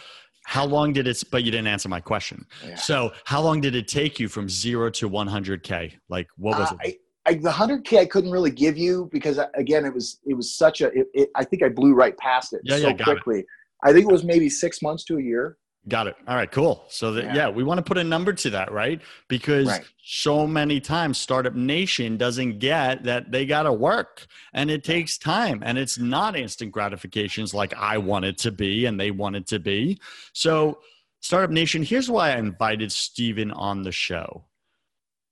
How 0.45 0.65
long 0.65 0.95
did 0.95 1.07
it, 1.07 1.23
but 1.31 1.45
you 1.45 1.51
didn't 1.51 1.67
answer 1.67 1.91
my 1.91 2.01
question. 2.01 2.47
Yeah. 2.67 2.77
So, 2.77 3.13
how 3.25 3.43
long 3.43 3.61
did 3.61 3.75
it 3.75 3.87
take 3.87 4.19
you 4.19 4.29
from 4.29 4.49
zero 4.49 4.89
to 4.91 5.11
100K? 5.11 5.93
Like, 6.09 6.29
what 6.39 6.59
was 6.59 6.73
uh, 6.73 6.77
it? 6.85 7.01
I, 7.27 7.31
I, 7.31 7.35
the 7.35 7.51
100K 7.51 7.99
I 7.99 8.07
couldn't 8.07 8.31
really 8.31 8.51
give 8.51 8.79
you 8.79 9.11
because, 9.13 9.39
uh, 9.39 9.49
again, 9.55 9.85
it 9.85 9.93
was, 9.93 10.21
it 10.25 10.33
was 10.33 10.57
such 10.57 10.81
a, 10.81 10.87
it, 10.87 11.09
it, 11.13 11.29
I 11.35 11.45
think 11.45 11.63
I 11.63 11.69
blew 11.69 11.93
right 11.93 12.17
past 12.17 12.55
it 12.55 12.63
yeah, 12.65 12.79
so 12.79 12.95
quickly. 12.95 13.41
It. 13.41 13.47
I 13.85 13.93
think 13.93 14.09
it 14.09 14.13
was 14.13 14.25
maybe 14.25 14.49
six 14.49 14.81
months 14.81 15.05
to 15.05 15.19
a 15.19 15.23
year. 15.23 15.59
Got 15.87 16.09
it. 16.09 16.17
All 16.27 16.35
right, 16.35 16.51
cool. 16.51 16.85
So 16.89 17.13
that 17.13 17.25
yeah, 17.27 17.35
yeah 17.35 17.49
we 17.49 17.63
want 17.63 17.79
to 17.79 17.83
put 17.83 17.99
a 17.99 18.05
number 18.05 18.33
to 18.33 18.51
that, 18.51 18.73
right? 18.73 19.01
Because 19.29 19.69
right. 19.69 19.85
so 20.03 20.47
many 20.47 20.81
times 20.81 21.19
Startup 21.19 21.55
Nation 21.55 22.17
doesn't 22.17 22.59
get 22.59 23.05
that 23.05 23.31
they 23.31 23.47
got 23.47 23.63
to 23.63 23.73
work 23.73 24.27
and 24.53 24.71
it 24.71 24.85
takes 24.85 25.17
time 25.17 25.63
and 25.65 25.79
it's 25.79 25.99
not 25.99 26.37
instant 26.37 26.73
gratifications 26.73 27.55
like 27.55 27.75
I 27.75 27.97
want 27.97 28.25
it 28.25 28.39
to 28.39 28.51
be 28.53 28.87
and 28.87 28.99
they 29.01 29.11
want 29.11 29.37
it 29.37 29.47
to 29.49 29.59
be. 29.59 29.99
So 30.35 30.81
Startup 31.21 31.51
Nation, 31.51 31.83
here's 31.83 32.11
why 32.11 32.33
I 32.33 32.39
invited 32.39 32.93
Steven 32.93 33.51
on 33.53 33.83
the 33.83 33.93
show. 33.93 34.45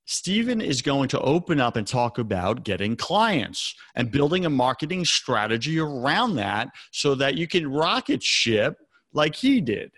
Steven 0.07 0.61
is 0.61 0.83
going 0.83 1.09
to 1.09 1.21
open 1.21 1.61
up 1.61 1.77
and 1.77 1.87
talk 1.87 2.19
about 2.19 2.65
getting 2.65 2.95
clients 2.97 3.75
and 3.97 4.11
building 4.11 4.47
a 4.47 4.51
marketing 4.51 5.05
strategy 5.05 5.81
around 5.81 6.37
that 6.37 6.69
so 6.93 7.15
that 7.17 7.37
you 7.37 7.49
can 7.49 7.71
rocket 7.71 8.23
ship 8.23 8.79
like 9.13 9.35
he 9.35 9.61
did 9.61 9.91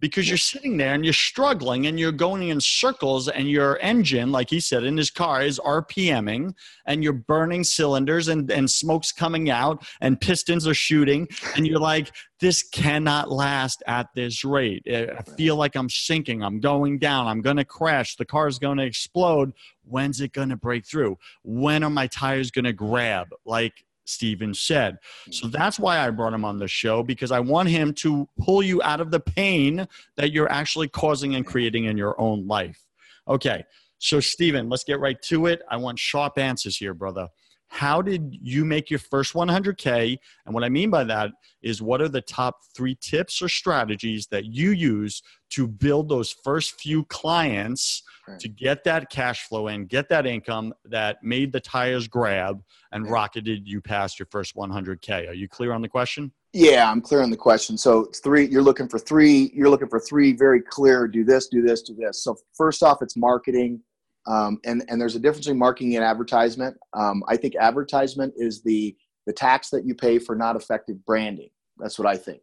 because 0.00 0.28
you're 0.28 0.38
sitting 0.38 0.76
there 0.76 0.94
and 0.94 1.04
you're 1.04 1.12
struggling 1.12 1.86
and 1.86 2.00
you're 2.00 2.10
going 2.10 2.48
in 2.48 2.60
circles 2.60 3.28
and 3.28 3.48
your 3.48 3.78
engine 3.80 4.32
like 4.32 4.50
he 4.50 4.58
said 4.58 4.84
in 4.84 4.96
his 4.96 5.10
car 5.10 5.42
is 5.42 5.60
rpming 5.60 6.54
and 6.86 7.04
you're 7.04 7.12
burning 7.12 7.62
cylinders 7.62 8.28
and, 8.28 8.50
and 8.50 8.70
smoke's 8.70 9.12
coming 9.12 9.50
out 9.50 9.84
and 10.00 10.20
pistons 10.20 10.66
are 10.66 10.74
shooting 10.74 11.28
and 11.56 11.66
you're 11.66 11.78
like 11.78 12.10
this 12.40 12.62
cannot 12.62 13.30
last 13.30 13.82
at 13.86 14.08
this 14.14 14.44
rate. 14.44 14.82
I 14.88 15.22
feel 15.36 15.56
like 15.56 15.76
i'm 15.76 15.90
sinking. 15.90 16.42
I'm 16.42 16.58
going 16.58 16.98
down. 16.98 17.26
I'm 17.26 17.42
going 17.42 17.58
to 17.58 17.64
crash. 17.64 18.16
The 18.16 18.24
car's 18.24 18.58
going 18.58 18.78
to 18.78 18.84
explode. 18.84 19.52
When's 19.84 20.20
it 20.20 20.32
going 20.32 20.48
to 20.48 20.56
break 20.56 20.86
through? 20.86 21.18
When 21.42 21.84
are 21.84 21.90
my 21.90 22.06
tires 22.06 22.50
going 22.50 22.64
to 22.64 22.72
grab? 22.72 23.28
Like 23.44 23.84
Steven 24.10 24.52
said. 24.54 24.98
So 25.30 25.46
mm-hmm. 25.46 25.56
that's 25.56 25.78
why 25.78 25.98
I 25.98 26.10
brought 26.10 26.34
him 26.34 26.44
on 26.44 26.58
the 26.58 26.68
show 26.68 27.02
because 27.02 27.30
I 27.30 27.40
want 27.40 27.68
him 27.68 27.94
to 27.94 28.28
pull 28.38 28.62
you 28.62 28.82
out 28.82 29.00
of 29.00 29.10
the 29.10 29.20
pain 29.20 29.86
that 30.16 30.32
you're 30.32 30.50
actually 30.50 30.88
causing 30.88 31.34
and 31.34 31.46
creating 31.46 31.84
in 31.84 31.96
your 31.96 32.20
own 32.20 32.46
life. 32.46 32.80
Okay, 33.28 33.64
so 33.98 34.18
Steven, 34.18 34.68
let's 34.68 34.84
get 34.84 34.98
right 34.98 35.20
to 35.22 35.46
it. 35.46 35.62
I 35.70 35.76
want 35.76 35.98
sharp 35.98 36.38
answers 36.38 36.76
here, 36.76 36.94
brother. 36.94 37.28
How 37.70 38.02
did 38.02 38.36
you 38.42 38.64
make 38.64 38.90
your 38.90 38.98
first 38.98 39.32
100K? 39.32 40.18
And 40.44 40.54
what 40.54 40.64
I 40.64 40.68
mean 40.68 40.90
by 40.90 41.04
that 41.04 41.30
is 41.62 41.80
what 41.80 42.02
are 42.02 42.08
the 42.08 42.20
top 42.20 42.58
three 42.74 42.96
tips 43.00 43.40
or 43.40 43.48
strategies 43.48 44.26
that 44.26 44.46
you 44.46 44.72
use 44.72 45.22
to 45.50 45.68
build 45.68 46.08
those 46.08 46.32
first 46.32 46.80
few 46.80 47.04
clients 47.04 48.02
to 48.38 48.48
get 48.48 48.84
that 48.84 49.08
cash 49.08 49.46
flow 49.46 49.68
in, 49.68 49.86
get 49.86 50.08
that 50.08 50.26
income 50.26 50.74
that 50.84 51.22
made 51.22 51.52
the 51.52 51.60
tires 51.60 52.08
grab 52.08 52.60
and 52.92 53.08
rocketed 53.08 53.66
you 53.66 53.80
past 53.80 54.18
your 54.18 54.26
first 54.30 54.56
100K? 54.56 55.28
Are 55.28 55.34
you 55.34 55.48
clear 55.48 55.72
on 55.72 55.80
the 55.80 55.88
question? 55.88 56.32
Yeah, 56.52 56.90
I'm 56.90 57.00
clear 57.00 57.22
on 57.22 57.30
the 57.30 57.36
question. 57.36 57.78
So 57.78 58.00
it's 58.00 58.18
three. 58.18 58.46
You're 58.46 58.62
looking 58.62 58.88
for 58.88 58.98
three. 58.98 59.52
You're 59.54 59.68
looking 59.68 59.88
for 59.88 60.00
three 60.00 60.32
very 60.32 60.60
clear. 60.60 61.06
Do 61.06 61.24
this. 61.24 61.46
Do 61.46 61.62
this. 61.62 61.82
Do 61.82 61.94
this. 61.94 62.24
So 62.24 62.36
first 62.54 62.82
off, 62.82 62.98
it's 63.02 63.16
marketing, 63.16 63.80
um, 64.26 64.58
and 64.64 64.84
and 64.88 65.00
there's 65.00 65.16
a 65.16 65.20
difference 65.20 65.46
between 65.46 65.58
marketing 65.58 65.96
and 65.96 66.04
advertisement. 66.04 66.76
Um, 66.92 67.22
I 67.28 67.36
think 67.36 67.56
advertisement 67.56 68.34
is 68.36 68.62
the 68.62 68.96
the 69.26 69.32
tax 69.32 69.70
that 69.70 69.84
you 69.84 69.94
pay 69.94 70.18
for 70.18 70.34
not 70.34 70.56
effective 70.56 71.04
branding. 71.04 71.50
That's 71.78 71.98
what 71.98 72.08
I 72.08 72.16
think. 72.16 72.40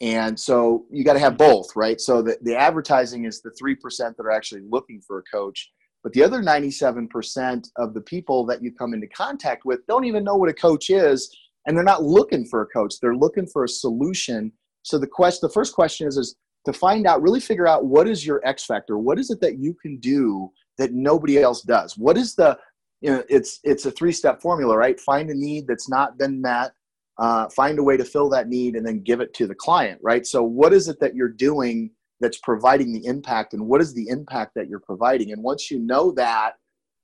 And 0.00 0.38
so 0.38 0.86
you 0.90 1.04
got 1.04 1.14
to 1.14 1.18
have 1.18 1.36
both, 1.36 1.74
right? 1.74 2.00
So 2.00 2.22
the, 2.22 2.38
the 2.42 2.56
advertising 2.56 3.24
is 3.24 3.42
the 3.42 3.50
3% 3.60 4.16
that 4.16 4.24
are 4.24 4.30
actually 4.30 4.62
looking 4.68 5.00
for 5.04 5.18
a 5.18 5.22
coach. 5.22 5.70
But 6.04 6.12
the 6.12 6.22
other 6.22 6.40
97% 6.40 7.68
of 7.76 7.94
the 7.94 8.00
people 8.02 8.46
that 8.46 8.62
you 8.62 8.72
come 8.72 8.94
into 8.94 9.08
contact 9.08 9.64
with 9.64 9.84
don't 9.88 10.04
even 10.04 10.22
know 10.22 10.36
what 10.36 10.48
a 10.48 10.54
coach 10.54 10.90
is. 10.90 11.36
And 11.66 11.76
they're 11.76 11.84
not 11.84 12.04
looking 12.04 12.46
for 12.46 12.62
a 12.62 12.66
coach. 12.66 12.94
They're 13.00 13.16
looking 13.16 13.46
for 13.46 13.64
a 13.64 13.68
solution. 13.68 14.52
So 14.82 14.98
the 14.98 15.08
quest, 15.08 15.40
the 15.40 15.50
first 15.50 15.74
question 15.74 16.06
is, 16.06 16.16
is 16.16 16.36
to 16.64 16.72
find 16.72 17.06
out, 17.06 17.20
really 17.20 17.40
figure 17.40 17.66
out 17.66 17.86
what 17.86 18.06
is 18.06 18.24
your 18.24 18.40
X 18.46 18.64
factor? 18.64 18.98
What 18.98 19.18
is 19.18 19.30
it 19.30 19.40
that 19.40 19.58
you 19.58 19.74
can 19.82 19.98
do 19.98 20.50
that 20.78 20.92
nobody 20.92 21.38
else 21.38 21.62
does? 21.62 21.96
What 21.98 22.16
is 22.16 22.34
the, 22.34 22.58
you 23.00 23.10
know, 23.10 23.22
it's, 23.28 23.60
it's 23.64 23.86
a 23.86 23.90
three 23.90 24.12
step 24.12 24.40
formula, 24.40 24.76
right? 24.76 24.98
Find 24.98 25.30
a 25.30 25.34
need 25.34 25.66
that's 25.66 25.88
not 25.88 26.18
been 26.18 26.40
met 26.40 26.72
uh, 27.18 27.48
find 27.48 27.78
a 27.78 27.82
way 27.82 27.96
to 27.96 28.04
fill 28.04 28.28
that 28.30 28.48
need 28.48 28.76
and 28.76 28.86
then 28.86 29.02
give 29.02 29.20
it 29.20 29.34
to 29.34 29.46
the 29.46 29.54
client 29.54 29.98
right 30.02 30.26
so 30.26 30.42
what 30.42 30.72
is 30.72 30.88
it 30.88 31.00
that 31.00 31.14
you're 31.14 31.28
doing 31.28 31.90
that's 32.20 32.38
providing 32.38 32.92
the 32.92 33.04
impact 33.06 33.54
and 33.54 33.66
what 33.66 33.80
is 33.80 33.92
the 33.94 34.08
impact 34.08 34.52
that 34.54 34.68
you're 34.68 34.80
providing 34.80 35.32
and 35.32 35.42
once 35.42 35.70
you 35.70 35.78
know 35.78 36.12
that 36.12 36.52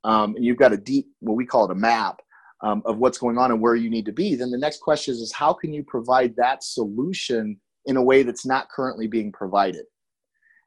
um, 0.05 0.35
and 0.37 0.45
you've 0.45 0.59
got 0.59 0.73
a 0.73 0.77
deep 0.77 1.07
what 1.21 1.37
we 1.37 1.47
call 1.47 1.65
it 1.65 1.71
a 1.71 1.75
map 1.75 2.21
um, 2.63 2.83
of 2.87 2.99
what's 2.99 3.19
going 3.19 3.37
on 3.37 3.51
and 3.51 3.61
where 3.61 3.75
you 3.75 3.91
need 3.91 4.05
to 4.05 4.13
be 4.13 4.35
then 4.35 4.51
the 4.51 4.59
next 4.59 4.81
question 4.81 5.13
is, 5.13 5.21
is 5.21 5.33
how 5.33 5.53
can 5.53 5.73
you 5.73 5.83
provide 5.83 6.35
that 6.37 6.63
solution 6.63 7.61
in 7.87 7.97
a 7.97 8.03
way 8.03 8.23
that's 8.23 8.47
not 8.47 8.69
currently 8.71 9.07
being 9.07 9.33
provided 9.33 9.85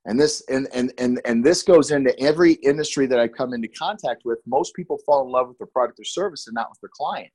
and 0.08 0.20
this 0.20 0.42
and 0.50 0.68
and 0.74 0.92
and, 0.98 1.22
and 1.26 1.44
this 1.44 1.62
goes 1.62 1.92
into 1.92 2.18
every 2.20 2.54
industry 2.54 3.06
that 3.06 3.20
i 3.20 3.28
come 3.28 3.54
into 3.54 3.68
contact 3.68 4.24
with 4.26 4.40
most 4.48 4.74
people 4.74 4.98
fall 5.06 5.24
in 5.24 5.32
love 5.32 5.48
with 5.48 5.58
their 5.60 5.68
product 5.68 6.00
or 6.00 6.04
service 6.04 6.48
and 6.48 6.56
not 6.56 6.70
with 6.70 6.80
their 6.82 6.90
client 6.92 7.32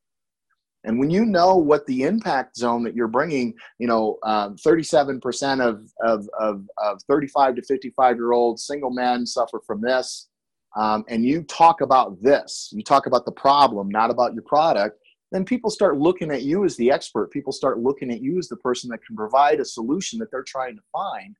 and 0.84 0.98
when 0.98 1.10
you 1.10 1.24
know 1.24 1.56
what 1.56 1.86
the 1.86 2.02
impact 2.02 2.56
zone 2.56 2.82
that 2.84 2.94
you're 2.94 3.08
bringing, 3.08 3.54
you 3.78 3.86
know, 3.86 4.18
um, 4.24 4.56
37% 4.56 5.60
of, 5.60 5.88
of, 6.02 6.28
of, 6.40 6.66
of 6.78 7.00
35 7.08 7.56
to 7.56 7.62
55 7.62 8.16
year 8.16 8.32
old 8.32 8.58
single 8.58 8.90
men 8.90 9.24
suffer 9.24 9.60
from 9.64 9.80
this. 9.80 10.28
Um, 10.76 11.04
and 11.08 11.24
you 11.24 11.42
talk 11.44 11.82
about 11.82 12.20
this, 12.22 12.70
you 12.72 12.82
talk 12.82 13.06
about 13.06 13.26
the 13.26 13.32
problem, 13.32 13.90
not 13.90 14.10
about 14.10 14.32
your 14.32 14.42
product, 14.42 14.98
then 15.30 15.44
people 15.44 15.70
start 15.70 15.98
looking 15.98 16.30
at 16.30 16.42
you 16.42 16.64
as 16.64 16.76
the 16.76 16.90
expert. 16.90 17.30
People 17.30 17.52
start 17.52 17.78
looking 17.78 18.10
at 18.10 18.20
you 18.20 18.38
as 18.38 18.48
the 18.48 18.56
person 18.56 18.90
that 18.90 19.04
can 19.06 19.14
provide 19.14 19.60
a 19.60 19.64
solution 19.64 20.18
that 20.18 20.30
they're 20.30 20.42
trying 20.42 20.76
to 20.76 20.82
find. 20.92 21.36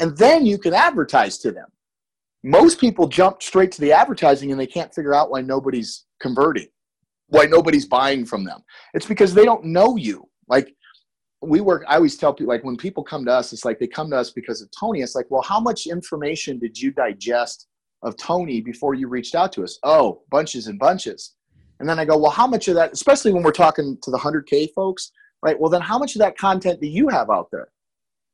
And 0.00 0.16
then 0.16 0.46
you 0.46 0.58
can 0.58 0.74
advertise 0.74 1.38
to 1.38 1.52
them. 1.52 1.66
Most 2.42 2.80
people 2.80 3.06
jump 3.06 3.42
straight 3.42 3.70
to 3.72 3.80
the 3.80 3.92
advertising 3.92 4.50
and 4.50 4.60
they 4.60 4.66
can't 4.66 4.92
figure 4.92 5.14
out 5.14 5.30
why 5.30 5.42
nobody's 5.42 6.06
converting 6.20 6.66
why 7.32 7.46
nobody's 7.46 7.86
buying 7.86 8.26
from 8.26 8.44
them. 8.44 8.62
It's 8.92 9.06
because 9.06 9.32
they 9.32 9.44
don't 9.44 9.64
know 9.64 9.96
you. 9.96 10.28
Like 10.48 10.74
we 11.40 11.60
work, 11.60 11.82
I 11.88 11.96
always 11.96 12.16
tell 12.16 12.34
people, 12.34 12.52
like 12.52 12.62
when 12.62 12.76
people 12.76 13.02
come 13.02 13.24
to 13.24 13.32
us, 13.32 13.54
it's 13.54 13.64
like 13.64 13.78
they 13.78 13.86
come 13.86 14.10
to 14.10 14.16
us 14.16 14.30
because 14.30 14.60
of 14.60 14.68
Tony. 14.78 15.00
It's 15.00 15.14
like, 15.14 15.26
well, 15.30 15.42
how 15.42 15.58
much 15.58 15.86
information 15.86 16.58
did 16.58 16.78
you 16.78 16.90
digest 16.90 17.68
of 18.02 18.16
Tony 18.18 18.60
before 18.60 18.94
you 18.94 19.08
reached 19.08 19.34
out 19.34 19.50
to 19.54 19.64
us? 19.64 19.78
Oh, 19.82 20.22
bunches 20.30 20.66
and 20.66 20.78
bunches. 20.78 21.34
And 21.80 21.88
then 21.88 21.98
I 21.98 22.04
go, 22.04 22.18
well, 22.18 22.30
how 22.30 22.46
much 22.46 22.68
of 22.68 22.74
that, 22.74 22.92
especially 22.92 23.32
when 23.32 23.42
we're 23.42 23.50
talking 23.50 23.96
to 24.02 24.10
the 24.10 24.18
100K 24.18 24.68
folks, 24.74 25.10
right? 25.42 25.58
Well, 25.58 25.70
then 25.70 25.80
how 25.80 25.98
much 25.98 26.14
of 26.14 26.20
that 26.20 26.36
content 26.36 26.80
do 26.82 26.86
you 26.86 27.08
have 27.08 27.30
out 27.30 27.48
there? 27.50 27.68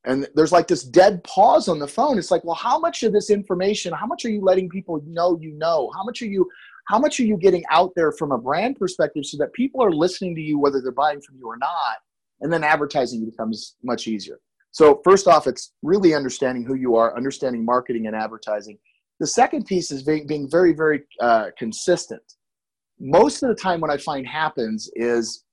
And 0.08 0.26
there's 0.34 0.52
like 0.52 0.66
this 0.66 0.82
dead 0.82 1.22
pause 1.22 1.68
on 1.68 1.78
the 1.78 1.86
phone. 1.86 2.18
It's 2.18 2.30
like, 2.30 2.42
well, 2.42 2.56
how 2.56 2.78
much 2.78 3.02
of 3.02 3.12
this 3.12 3.28
information, 3.30 3.92
how 3.92 4.06
much 4.06 4.24
are 4.24 4.30
you 4.30 4.40
letting 4.42 4.68
people 4.68 5.00
know 5.06 5.38
you 5.40 5.52
know? 5.52 5.92
How 5.94 6.02
much 6.02 6.22
are 6.22 6.26
you 6.26 6.48
how 6.88 6.98
much 6.98 7.20
are 7.20 7.24
you 7.24 7.36
getting 7.36 7.62
out 7.70 7.92
there 7.94 8.12
from 8.12 8.32
a 8.32 8.38
brand 8.38 8.76
perspective 8.76 9.24
so 9.24 9.36
that 9.36 9.52
people 9.52 9.82
are 9.84 9.92
listening 9.92 10.34
to 10.34 10.40
you 10.40 10.58
whether 10.58 10.80
they're 10.80 10.90
buying 10.90 11.20
from 11.20 11.36
you 11.36 11.46
or 11.46 11.56
not 11.56 11.98
and 12.40 12.52
then 12.52 12.64
advertising 12.64 13.24
becomes 13.24 13.76
much 13.82 14.06
easier 14.06 14.38
so 14.70 15.00
first 15.04 15.28
off 15.28 15.46
it's 15.46 15.72
really 15.82 16.14
understanding 16.14 16.64
who 16.64 16.74
you 16.74 16.96
are 16.96 17.16
understanding 17.16 17.64
marketing 17.64 18.06
and 18.06 18.16
advertising 18.16 18.78
the 19.20 19.26
second 19.26 19.66
piece 19.66 19.90
is 19.90 20.02
being, 20.02 20.48
very 20.50 20.72
very 20.72 21.02
uh, 21.20 21.46
consistent 21.58 22.22
most 22.98 23.42
of 23.42 23.48
the 23.48 23.54
time 23.54 23.80
what 23.80 23.90
i 23.90 23.96
find 23.96 24.26
happens 24.26 24.90
is 24.94 25.44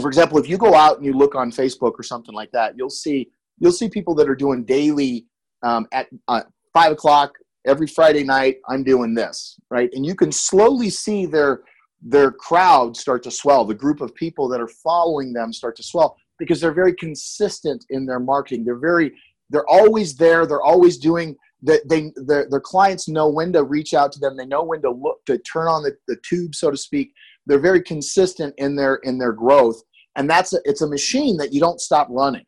for 0.00 0.08
example 0.08 0.36
if 0.38 0.48
you 0.48 0.58
go 0.58 0.74
out 0.74 0.96
and 0.96 1.06
you 1.06 1.12
look 1.12 1.34
on 1.34 1.50
facebook 1.50 1.92
or 1.98 2.02
something 2.02 2.34
like 2.34 2.50
that 2.50 2.74
you'll 2.76 2.90
see 2.90 3.30
you'll 3.58 3.72
see 3.72 3.88
people 3.88 4.14
that 4.14 4.28
are 4.28 4.36
doing 4.36 4.64
daily 4.64 5.26
um, 5.62 5.86
at 5.92 6.08
uh, 6.28 6.42
five 6.72 6.92
o'clock 6.92 7.32
every 7.66 7.86
Friday 7.86 8.22
night 8.22 8.58
I'm 8.68 8.84
doing 8.84 9.14
this, 9.14 9.58
right? 9.70 9.90
And 9.92 10.04
you 10.04 10.14
can 10.14 10.32
slowly 10.32 10.90
see 10.90 11.26
their 11.26 11.62
their 12.02 12.30
crowd 12.30 12.96
start 12.96 13.22
to 13.22 13.30
swell, 13.30 13.64
the 13.64 13.74
group 13.74 14.00
of 14.00 14.14
people 14.14 14.48
that 14.48 14.60
are 14.60 14.68
following 14.68 15.32
them 15.32 15.52
start 15.52 15.74
to 15.76 15.82
swell 15.82 16.16
because 16.38 16.60
they're 16.60 16.72
very 16.72 16.94
consistent 16.94 17.84
in 17.90 18.04
their 18.06 18.20
marketing. 18.20 18.64
They're 18.64 18.78
very 18.78 19.12
they're 19.50 19.68
always 19.68 20.16
there, 20.16 20.46
they're 20.46 20.62
always 20.62 20.98
doing 20.98 21.36
that 21.62 21.88
they 21.88 22.12
their, 22.16 22.46
their 22.48 22.60
clients 22.60 23.08
know 23.08 23.28
when 23.28 23.52
to 23.54 23.64
reach 23.64 23.94
out 23.94 24.12
to 24.12 24.20
them, 24.20 24.36
they 24.36 24.46
know 24.46 24.62
when 24.62 24.82
to 24.82 24.90
look 24.90 25.24
to 25.26 25.38
turn 25.38 25.66
on 25.66 25.82
the, 25.82 25.96
the 26.06 26.16
tube 26.28 26.54
so 26.54 26.70
to 26.70 26.76
speak. 26.76 27.12
They're 27.46 27.58
very 27.58 27.82
consistent 27.82 28.54
in 28.58 28.76
their 28.76 28.96
in 29.04 29.18
their 29.18 29.32
growth 29.32 29.82
and 30.16 30.28
that's 30.28 30.52
a, 30.52 30.58
it's 30.64 30.82
a 30.82 30.88
machine 30.88 31.36
that 31.36 31.52
you 31.52 31.60
don't 31.60 31.80
stop 31.80 32.08
running 32.10 32.44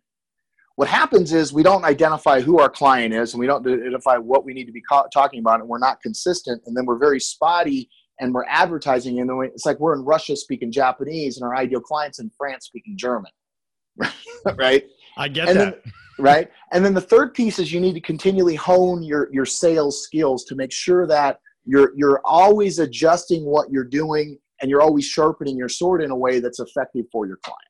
what 0.79 0.87
happens 0.87 1.33
is 1.33 1.53
we 1.53 1.65
don't 1.65 1.85
identify 1.85 2.41
who 2.41 2.61
our 2.61 2.71
client 2.71 3.13
is 3.13 3.33
and 3.33 3.41
we 3.41 3.49
don't 3.49 3.67
identify 3.67 4.17
what 4.17 4.45
we 4.45 4.55
need 4.55 4.67
to 4.67 4.73
be 4.73 4.81
ca- 4.83 5.09
talking 5.13 5.41
about 5.41 5.59
and 5.59 5.69
we're 5.69 5.79
not 5.79 6.01
consistent 6.01 6.63
and 6.67 6.77
then 6.77 6.87
we're 6.87 6.99
very 6.99 7.19
spotty 7.19 7.91
and 8.21 8.33
we're 8.33 8.47
advertising 8.47 9.19
and 9.19 9.31
it's 9.45 9.67
like 9.67 9.81
we're 9.81 9.95
in 9.95 10.05
russia 10.05 10.37
speaking 10.37 10.71
japanese 10.71 11.37
and 11.37 11.45
our 11.45 11.57
ideal 11.57 11.81
clients 11.81 12.21
in 12.21 12.31
france 12.39 12.67
speaking 12.67 12.97
german 12.97 13.33
right? 14.57 14.85
I 15.17 15.29
get 15.29 15.49
and 15.49 15.59
that. 15.59 15.83
then, 15.85 15.93
right? 16.19 16.51
And 16.73 16.85
then 16.85 16.95
the 16.95 17.01
third 17.01 17.35
piece 17.35 17.59
is 17.59 17.73
you 17.73 17.81
need 17.81 17.95
to 17.95 18.01
continually 18.01 18.55
hone 18.55 19.03
your 19.03 19.29
your 19.33 19.47
sales 19.47 20.03
skills 20.03 20.45
to 20.45 20.55
make 20.55 20.73
sure 20.73 21.07
that 21.07 21.41
you're 21.65 21.93
you're 21.97 22.21
always 22.25 22.79
adjusting 22.79 23.45
what 23.45 23.71
you're 23.71 23.85
doing 23.85 24.39
and 24.61 24.71
you're 24.71 24.81
always 24.81 25.05
sharpening 25.05 25.57
your 25.57 25.69
sword 25.69 26.03
in 26.03 26.11
a 26.11 26.17
way 26.17 26.41
that's 26.41 26.61
effective 26.61 27.07
for 27.11 27.27
your 27.27 27.39
client 27.43 27.68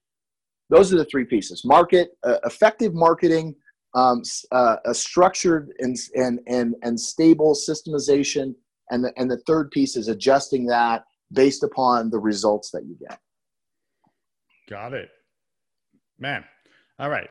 those 0.70 0.92
are 0.92 0.96
the 0.96 1.04
three 1.06 1.24
pieces 1.24 1.62
market 1.64 2.10
uh, 2.24 2.38
effective 2.44 2.94
marketing 2.94 3.54
um, 3.94 4.22
uh, 4.52 4.76
a 4.84 4.94
structured 4.94 5.70
and, 5.78 5.96
and, 6.14 6.40
and, 6.46 6.74
and 6.82 6.98
stable 6.98 7.54
systemization. 7.54 8.54
And 8.90 9.04
the, 9.04 9.12
and 9.16 9.30
the 9.30 9.38
third 9.46 9.70
piece 9.70 9.96
is 9.96 10.08
adjusting 10.08 10.66
that 10.66 11.04
based 11.32 11.62
upon 11.62 12.10
the 12.10 12.18
results 12.18 12.70
that 12.70 12.84
you 12.86 12.96
get. 13.00 13.18
Got 14.68 14.94
it. 14.94 15.10
Man. 16.18 16.44
All 16.98 17.10
right. 17.10 17.28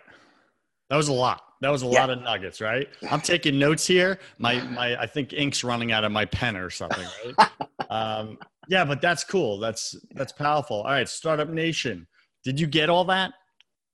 That 0.89 0.98
was 0.98 1.08
a 1.08 1.13
lot. 1.13 1.41
That 1.62 1.70
was 1.70 1.84
a 1.84 1.88
yeah. 1.88 2.01
lot 2.01 2.10
of 2.12 2.22
nuggets, 2.22 2.62
right? 2.62 2.88
I'm 3.10 3.22
taking 3.22 3.58
notes 3.58 3.86
here. 3.86 4.20
My 4.38 4.62
my 4.70 4.96
I 4.96 5.08
think 5.08 5.34
ink's 5.34 5.63
running 5.63 5.91
out 5.91 6.03
of 6.03 6.12
my 6.12 6.25
pen 6.25 6.56
or 6.56 6.70
something, 6.70 7.06
right? 7.38 7.50
um, 7.89 8.38
yeah, 8.70 8.86
but 8.86 9.01
that's 9.01 9.24
cool. 9.24 9.60
That's 9.60 9.96
that's 10.12 10.32
powerful. 10.32 10.77
All 10.77 10.91
right, 10.91 11.10
Startup 11.10 11.50
Nation. 11.50 12.08
Did 12.48 12.62
you 12.62 12.68
get 12.68 12.89
all 12.89 13.04
that? 13.04 13.34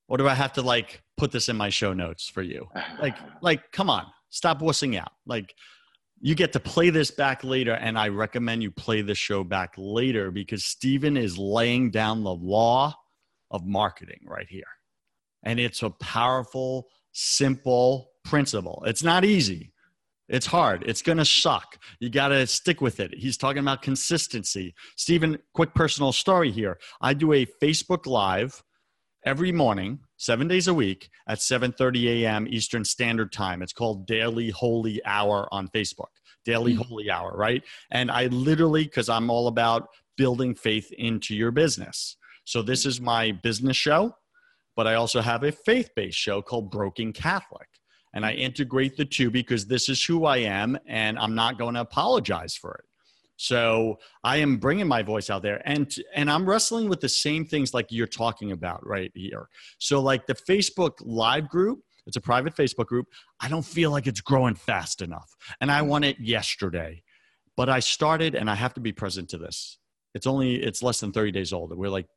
Or 0.07 0.19
do 0.19 0.27
I 0.27 0.35
have 0.35 0.53
to 0.53 0.61
like 0.61 1.01
put 1.17 1.31
this 1.31 1.49
in 1.49 1.57
my 1.57 1.69
show 1.69 1.91
notes 1.91 2.29
for 2.29 2.43
you? 2.43 2.69
Like 3.01 3.17
like 3.41 3.71
come 3.71 3.89
on. 3.89 4.05
Stop 4.29 4.59
wussing 4.59 4.95
out. 4.95 5.11
Like 5.25 5.55
you 6.21 6.35
get 6.35 6.53
to 6.53 6.59
play 6.59 6.91
this 6.91 7.09
back 7.09 7.43
later 7.43 7.73
and 7.73 7.97
I 7.97 8.09
recommend 8.09 8.61
you 8.61 8.69
play 8.69 9.01
the 9.01 9.15
show 9.15 9.43
back 9.43 9.73
later 9.75 10.29
because 10.29 10.65
Steven 10.65 11.17
is 11.17 11.35
laying 11.35 11.89
down 11.89 12.23
the 12.23 12.35
law 12.35 12.93
of 13.49 13.65
marketing 13.65 14.21
right 14.27 14.47
here. 14.47 14.71
And 15.41 15.59
it's 15.59 15.81
a 15.81 15.89
powerful, 15.89 16.89
simple 17.11 18.11
principle. 18.23 18.83
It's 18.85 19.01
not 19.01 19.25
easy. 19.25 19.72
It's 20.29 20.45
hard. 20.45 20.83
It's 20.87 21.01
going 21.01 21.17
to 21.17 21.25
suck. 21.25 21.77
You 21.99 22.09
got 22.09 22.29
to 22.29 22.47
stick 22.47 22.81
with 22.81 22.99
it. 22.99 23.13
He's 23.13 23.37
talking 23.37 23.59
about 23.59 23.81
consistency. 23.81 24.73
Stephen, 24.95 25.37
quick 25.53 25.73
personal 25.73 26.11
story 26.13 26.49
here. 26.49 26.79
I 27.01 27.13
do 27.13 27.33
a 27.33 27.45
Facebook 27.45 28.05
Live 28.05 28.63
every 29.25 29.51
morning, 29.51 29.99
seven 30.17 30.47
days 30.47 30.67
a 30.67 30.73
week 30.73 31.09
at 31.27 31.39
7.30 31.39 32.23
a.m. 32.23 32.47
Eastern 32.49 32.85
Standard 32.85 33.31
Time. 33.31 33.61
It's 33.61 33.73
called 33.73 34.07
Daily 34.07 34.49
Holy 34.49 35.03
Hour 35.05 35.47
on 35.51 35.67
Facebook. 35.69 36.11
Daily 36.45 36.73
mm-hmm. 36.73 36.81
Holy 36.83 37.09
Hour, 37.09 37.33
right? 37.35 37.63
And 37.91 38.09
I 38.09 38.27
literally, 38.27 38.83
because 38.83 39.09
I'm 39.09 39.29
all 39.29 39.47
about 39.47 39.87
building 40.17 40.55
faith 40.55 40.91
into 40.93 41.35
your 41.35 41.51
business. 41.51 42.17
So 42.45 42.61
this 42.61 42.85
is 42.85 42.99
my 42.99 43.31
business 43.31 43.77
show, 43.77 44.15
but 44.75 44.87
I 44.87 44.95
also 44.95 45.21
have 45.21 45.43
a 45.43 45.51
faith-based 45.51 46.17
show 46.17 46.41
called 46.41 46.71
Broken 46.71 47.13
Catholic. 47.13 47.67
And 48.13 48.25
I 48.25 48.33
integrate 48.33 48.95
the 48.95 49.05
two 49.05 49.31
because 49.31 49.65
this 49.65 49.89
is 49.89 50.03
who 50.03 50.25
I 50.25 50.37
am 50.37 50.77
and 50.87 51.17
I'm 51.17 51.35
not 51.35 51.57
going 51.57 51.73
to 51.73 51.81
apologize 51.81 52.55
for 52.55 52.75
it. 52.75 52.85
So 53.37 53.97
I 54.23 54.37
am 54.37 54.57
bringing 54.57 54.87
my 54.87 55.01
voice 55.01 55.29
out 55.29 55.41
there 55.41 55.61
and 55.65 55.93
and 56.15 56.29
I'm 56.29 56.47
wrestling 56.47 56.87
with 56.87 57.01
the 57.01 57.09
same 57.09 57.45
things 57.45 57.73
like 57.73 57.87
you're 57.89 58.07
talking 58.07 58.51
about 58.51 58.85
right 58.85 59.11
here. 59.15 59.49
So 59.79 59.99
like 59.99 60.27
the 60.27 60.35
Facebook 60.35 60.93
live 61.01 61.49
group, 61.49 61.79
it's 62.05 62.15
a 62.15 62.21
private 62.21 62.55
Facebook 62.55 62.85
group. 62.85 63.07
I 63.39 63.49
don't 63.49 63.65
feel 63.65 63.91
like 63.91 64.07
it's 64.07 64.21
growing 64.21 64.55
fast 64.55 65.01
enough. 65.01 65.35
And 65.61 65.71
I 65.71 65.81
want 65.81 66.05
it 66.05 66.19
yesterday. 66.19 67.01
But 67.55 67.69
I 67.69 67.79
started 67.79 68.35
and 68.35 68.49
I 68.49 68.55
have 68.55 68.73
to 68.75 68.81
be 68.81 68.91
present 68.91 69.29
to 69.29 69.37
this. 69.37 69.77
It's 70.13 70.27
only 70.27 70.55
it's 70.55 70.83
less 70.83 70.99
than 70.99 71.11
30 71.11 71.31
days 71.31 71.53
old. 71.53 71.75
We're 71.75 71.89
like 71.89 72.07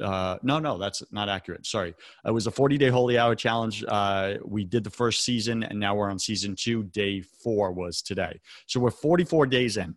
uh, 0.00 0.38
no, 0.42 0.58
no, 0.58 0.78
that's 0.78 1.02
not 1.12 1.28
accurate. 1.28 1.66
Sorry. 1.66 1.94
It 2.24 2.30
was 2.30 2.46
a 2.46 2.50
40 2.50 2.78
day 2.78 2.88
holy 2.88 3.18
hour 3.18 3.34
challenge. 3.34 3.84
Uh, 3.86 4.34
we 4.44 4.64
did 4.64 4.84
the 4.84 4.90
first 4.90 5.24
season 5.24 5.62
and 5.62 5.78
now 5.78 5.94
we're 5.94 6.10
on 6.10 6.18
season 6.18 6.54
two. 6.56 6.84
Day 6.84 7.20
four 7.20 7.72
was 7.72 8.02
today. 8.02 8.40
So 8.66 8.80
we're 8.80 8.90
44 8.90 9.46
days 9.46 9.76
in. 9.76 9.96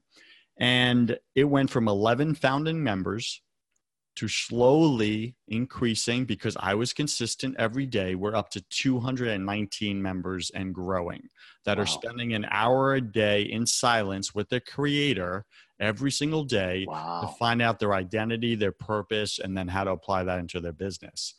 And 0.60 1.18
it 1.36 1.44
went 1.44 1.70
from 1.70 1.88
11 1.88 2.36
founding 2.36 2.84
members 2.84 3.42
to 4.18 4.28
slowly 4.28 5.36
increasing 5.48 6.26
because 6.26 6.58
I 6.60 6.74
was 6.74 6.92
consistent 6.92 7.56
every 7.58 7.86
day. 7.86 8.16
We're 8.16 8.36
up 8.36 8.50
to 8.52 8.62
219 8.70 10.02
members 10.02 10.52
and 10.54 10.74
growing 10.74 11.30
that 11.66 11.78
wow. 11.78 11.84
are 11.84 11.88
spending 11.88 12.34
an 12.34 12.48
hour 12.50 12.96
a 12.96 13.02
day 13.02 13.44
in 13.44 13.66
silence 13.66 14.34
with 14.34 14.50
the 14.50 14.60
creator 14.60 15.46
every 15.80 16.12
single 16.12 16.44
day 16.44 16.86
wow. 16.88 17.22
to 17.22 17.28
find 17.38 17.62
out 17.62 17.80
their 17.80 17.94
identity, 17.94 18.56
their 18.56 18.72
purpose, 18.72 19.40
and 19.40 19.56
then 19.56 19.68
how 19.68 19.84
to 19.84 19.92
apply 19.92 20.24
that 20.24 20.40
into 20.40 20.60
their 20.60 20.74
business. 20.74 21.36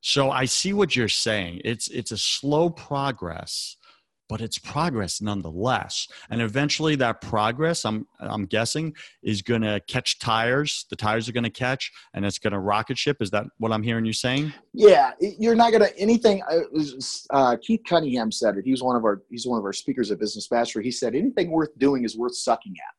So 0.00 0.30
I 0.30 0.44
see 0.44 0.72
what 0.72 0.94
you're 0.94 1.08
saying. 1.08 1.62
It's 1.64 1.88
it's 1.88 2.12
a 2.12 2.18
slow 2.18 2.70
progress, 2.70 3.76
but 4.28 4.40
it's 4.40 4.58
progress 4.58 5.20
nonetheless. 5.20 6.08
And 6.30 6.40
eventually 6.42 6.96
that 6.96 7.20
progress, 7.20 7.84
I'm 7.84 8.06
I'm 8.20 8.46
guessing, 8.46 8.94
is 9.22 9.42
gonna 9.42 9.80
catch 9.80 10.18
tires. 10.18 10.86
The 10.90 10.96
tires 10.96 11.28
are 11.28 11.32
gonna 11.32 11.50
catch 11.50 11.92
and 12.14 12.24
it's 12.24 12.38
gonna 12.38 12.60
rocket 12.60 12.98
ship. 12.98 13.18
Is 13.20 13.30
that 13.30 13.46
what 13.58 13.72
I'm 13.72 13.82
hearing 13.82 14.04
you 14.04 14.12
saying? 14.12 14.52
Yeah, 14.72 15.12
you're 15.20 15.54
not 15.54 15.72
gonna 15.72 15.90
anything 15.96 16.42
uh, 17.30 17.56
Keith 17.62 17.82
Cunningham 17.88 18.32
said 18.32 18.56
it. 18.56 18.64
He 18.64 18.70
was 18.70 18.82
one 18.82 18.96
of 18.96 19.04
our 19.04 19.22
he's 19.30 19.46
one 19.46 19.58
of 19.58 19.64
our 19.64 19.72
speakers 19.72 20.10
at 20.10 20.18
Business 20.18 20.50
Mastery. 20.50 20.84
He 20.84 20.90
said 20.90 21.14
anything 21.14 21.50
worth 21.50 21.76
doing 21.78 22.04
is 22.04 22.16
worth 22.16 22.36
sucking 22.36 22.74
at. 22.74 22.96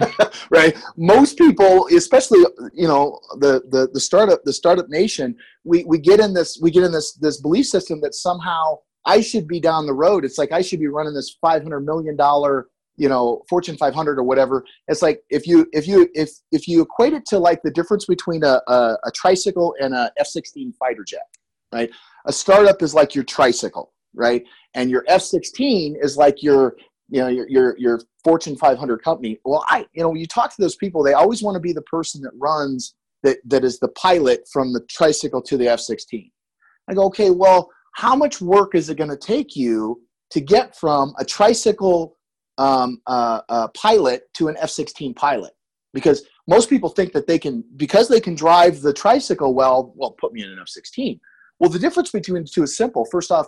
right 0.50 0.74
most 0.96 1.36
people 1.36 1.86
especially 1.94 2.38
you 2.72 2.88
know 2.88 3.20
the, 3.40 3.62
the 3.68 3.90
the 3.92 4.00
startup 4.00 4.42
the 4.44 4.52
startup 4.52 4.88
nation 4.88 5.36
we 5.64 5.84
we 5.84 5.98
get 5.98 6.18
in 6.18 6.32
this 6.32 6.58
we 6.62 6.70
get 6.70 6.82
in 6.82 6.90
this 6.90 7.12
this 7.14 7.42
belief 7.42 7.66
system 7.66 8.00
that 8.00 8.14
somehow 8.14 8.78
i 9.06 9.20
should 9.20 9.48
be 9.48 9.60
down 9.60 9.86
the 9.86 9.94
road. 9.94 10.24
It's 10.24 10.38
like 10.38 10.52
i 10.52 10.60
should 10.60 10.80
be 10.80 10.88
running 10.88 11.14
this 11.14 11.36
500 11.40 11.80
million 11.80 12.16
dollar 12.16 12.66
you 12.96 13.08
know 13.08 13.42
fortune 13.48 13.76
500 13.76 14.18
or 14.18 14.22
whatever. 14.22 14.64
It's 14.88 15.02
like 15.02 15.20
if 15.30 15.46
you 15.46 15.66
if 15.72 15.86
you 15.86 16.08
if 16.14 16.30
if 16.52 16.68
you 16.68 16.82
equate 16.82 17.12
it 17.12 17.26
to 17.26 17.38
like 17.38 17.62
the 17.62 17.70
difference 17.70 18.06
between 18.06 18.42
a, 18.44 18.60
a, 18.68 18.96
a 19.04 19.10
tricycle 19.14 19.74
and 19.80 19.94
a 19.94 20.10
f-16 20.18 20.74
fighter 20.76 21.04
jet 21.04 21.26
right? 21.72 21.90
A 22.26 22.32
startup 22.32 22.82
is 22.82 22.94
like 22.94 23.14
your 23.14 23.24
tricycle 23.24 23.92
right? 24.14 24.44
And 24.74 24.90
your 24.90 25.04
f-16 25.08 26.02
is 26.02 26.16
like 26.16 26.42
your 26.42 26.76
you 27.08 27.20
know 27.20 27.28
your, 27.28 27.48
your 27.48 27.78
your 27.78 28.00
fortune 28.24 28.56
500 28.56 29.02
company. 29.02 29.38
Well 29.44 29.64
i 29.68 29.86
you 29.92 30.02
know 30.02 30.10
when 30.10 30.18
you 30.18 30.26
talk 30.26 30.54
to 30.54 30.60
those 30.62 30.76
people 30.76 31.02
they 31.02 31.12
always 31.12 31.42
want 31.42 31.54
to 31.54 31.60
be 31.60 31.72
the 31.72 31.82
person 31.82 32.22
that 32.22 32.32
runs 32.34 32.94
that 33.22 33.38
that 33.44 33.64
is 33.64 33.78
the 33.78 33.88
pilot 33.88 34.40
from 34.52 34.72
the 34.72 34.80
tricycle 34.88 35.42
to 35.42 35.56
the 35.56 35.68
f-16 35.68 36.30
i 36.88 36.94
go 36.94 37.04
okay 37.04 37.30
well 37.30 37.70
how 37.96 38.14
much 38.14 38.40
work 38.40 38.74
is 38.74 38.88
it 38.88 38.96
going 38.96 39.10
to 39.10 39.16
take 39.16 39.56
you 39.56 40.00
to 40.30 40.40
get 40.40 40.76
from 40.76 41.14
a 41.18 41.24
tricycle 41.24 42.16
um, 42.58 43.00
uh, 43.06 43.40
uh, 43.48 43.68
pilot 43.68 44.22
to 44.34 44.48
an 44.48 44.56
f-16 44.58 45.14
pilot 45.14 45.52
because 45.92 46.24
most 46.48 46.70
people 46.70 46.88
think 46.88 47.12
that 47.12 47.26
they 47.26 47.38
can 47.38 47.62
because 47.76 48.08
they 48.08 48.20
can 48.20 48.34
drive 48.34 48.80
the 48.80 48.92
tricycle 48.92 49.54
well 49.54 49.92
well 49.96 50.12
put 50.12 50.32
me 50.32 50.42
in 50.42 50.50
an 50.50 50.58
f-16 50.60 51.20
well 51.58 51.70
the 51.70 51.78
difference 51.78 52.10
between 52.10 52.42
the 52.42 52.48
two 52.48 52.62
is 52.62 52.76
simple 52.76 53.04
first 53.10 53.30
off 53.30 53.46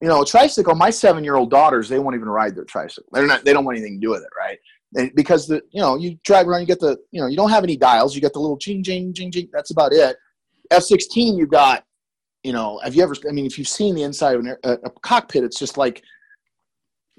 you 0.00 0.08
know, 0.08 0.22
a 0.22 0.26
tricycle, 0.26 0.74
my 0.74 0.90
seven 0.90 1.24
year 1.24 1.36
old 1.36 1.50
daughters, 1.50 1.88
they 1.88 1.98
won't 1.98 2.14
even 2.14 2.28
ride 2.28 2.54
their 2.54 2.64
tricycle. 2.64 3.08
They're 3.12 3.26
not, 3.26 3.44
they 3.44 3.52
don't 3.52 3.64
want 3.64 3.78
anything 3.78 4.00
to 4.00 4.06
do 4.06 4.10
with 4.10 4.22
it, 4.22 4.30
right? 4.36 4.58
And 4.94 5.12
because 5.14 5.46
the, 5.46 5.60
you 5.70 5.80
know, 5.80 5.96
you 5.96 6.18
drive 6.24 6.46
around, 6.46 6.60
you 6.60 6.66
get 6.66 6.80
the, 6.80 6.96
you 7.10 7.20
know, 7.20 7.26
you 7.26 7.36
don't 7.36 7.50
have 7.50 7.64
any 7.64 7.76
dials, 7.76 8.14
you 8.14 8.20
get 8.20 8.32
the 8.32 8.38
little 8.38 8.56
ching, 8.56 8.82
ching, 8.82 9.12
ching, 9.12 9.30
ching. 9.30 9.48
That's 9.52 9.70
about 9.70 9.92
it. 9.92 10.16
F 10.70 10.84
16, 10.84 11.36
you've 11.36 11.50
got, 11.50 11.84
you 12.48 12.54
know, 12.54 12.80
have 12.82 12.94
you 12.94 13.02
ever, 13.02 13.14
I 13.28 13.32
mean, 13.32 13.44
if 13.44 13.58
you've 13.58 13.68
seen 13.68 13.94
the 13.94 14.04
inside 14.04 14.36
of 14.36 14.40
an, 14.40 14.56
a, 14.64 14.72
a 14.72 14.90
cockpit, 15.02 15.44
it's 15.44 15.58
just 15.58 15.76
like, 15.76 16.02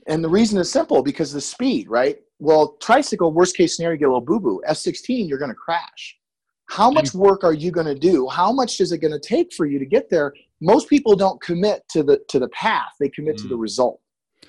and 0.08 0.24
the 0.24 0.28
reason 0.28 0.58
is 0.58 0.72
simple 0.72 1.04
because 1.04 1.32
the 1.32 1.40
speed, 1.40 1.88
right? 1.88 2.18
Well, 2.40 2.78
tricycle, 2.82 3.32
worst 3.32 3.56
case 3.56 3.76
scenario, 3.76 3.94
you 3.94 4.00
get 4.00 4.06
a 4.06 4.08
little 4.08 4.22
boo 4.22 4.40
boo. 4.40 4.60
F 4.66 4.78
16, 4.78 5.28
you're 5.28 5.38
going 5.38 5.52
to 5.52 5.56
crash. 5.56 6.18
How 6.68 6.90
much 6.90 7.14
work 7.14 7.44
are 7.44 7.54
you 7.54 7.70
going 7.70 7.86
to 7.86 7.94
do? 7.94 8.28
How 8.28 8.52
much 8.52 8.82
is 8.82 8.92
it 8.92 9.02
going 9.02 9.12
to 9.12 9.20
take 9.20 9.54
for 9.54 9.68
you 9.68 9.78
to 9.78 9.86
get 9.86 10.10
there? 10.10 10.34
Most 10.62 10.90
people 10.90 11.16
don't 11.16 11.40
commit 11.44 11.88
to 11.90 12.02
the 12.02 12.24
to 12.30 12.40
the 12.40 12.50
path; 12.50 12.94
they 13.00 13.10
commit 13.10 13.36
mm. 13.36 13.42
to 13.44 13.48
the 13.50 13.56
mm. 13.56 13.62
result. 13.62 14.02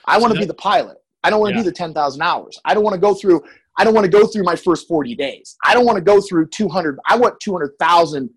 I 0.06 0.16
want 0.18 0.32
to 0.32 0.38
be 0.38 0.46
the 0.46 0.54
pilot. 0.54 0.96
I 1.24 1.28
don't 1.28 1.40
want 1.40 1.52
to 1.52 1.56
yeah. 1.56 1.64
be 1.64 1.68
the 1.68 1.74
ten 1.74 1.92
thousand 1.92 2.22
hours. 2.22 2.58
I 2.64 2.72
don't 2.72 2.84
want 2.84 2.94
to 2.94 3.00
go 3.00 3.12
through. 3.12 3.42
I 3.76 3.84
don't 3.84 3.92
want 3.92 4.06
to 4.06 4.10
go 4.10 4.26
through 4.26 4.44
my 4.44 4.56
first 4.56 4.88
forty 4.88 5.14
days. 5.14 5.56
I 5.62 5.74
don't 5.74 5.84
want 5.84 5.96
to 5.96 6.04
go 6.04 6.22
through 6.22 6.48
two 6.48 6.68
hundred. 6.68 6.98
I 7.06 7.16
want 7.16 7.38
two 7.38 7.52
hundred 7.52 7.72
thousand, 7.78 8.30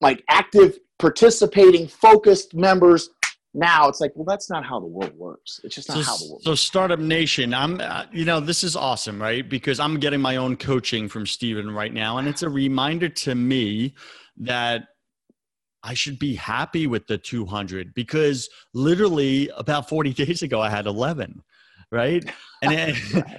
like 0.00 0.24
active, 0.28 0.78
participating, 1.02 1.88
focused 1.88 2.54
members 2.54 3.10
now. 3.54 3.88
It's 3.88 4.00
like 4.00 4.12
well 4.14 4.24
that's 4.24 4.48
not 4.48 4.64
how 4.64 4.78
the 4.78 4.86
world 4.86 5.12
works. 5.16 5.60
It's 5.64 5.74
just 5.74 5.88
not 5.88 5.98
so, 5.98 6.02
how 6.04 6.16
the 6.16 6.30
world 6.30 6.42
so 6.44 6.50
works. 6.52 6.60
startup 6.60 7.00
nation 7.00 7.52
i'm 7.52 7.80
uh, 7.80 8.04
you 8.12 8.24
know 8.24 8.40
this 8.40 8.62
is 8.64 8.76
awesome 8.76 9.20
right? 9.20 9.46
Because 9.46 9.80
i'm 9.80 9.98
getting 9.98 10.20
my 10.20 10.36
own 10.36 10.56
coaching 10.56 11.08
from 11.08 11.26
steven 11.26 11.70
right 11.70 11.92
now 11.92 12.18
and 12.18 12.28
it's 12.28 12.42
a 12.42 12.48
reminder 12.48 13.08
to 13.08 13.34
me 13.34 13.94
that 14.36 14.84
i 15.82 15.92
should 15.92 16.18
be 16.18 16.34
happy 16.34 16.86
with 16.86 17.06
the 17.08 17.18
200 17.18 17.92
because 17.94 18.48
literally 18.72 19.50
about 19.56 19.88
40 19.88 20.12
days 20.24 20.42
ago 20.42 20.60
i 20.60 20.70
had 20.70 20.86
11 20.86 21.42
right? 21.90 22.24
And 22.62 22.96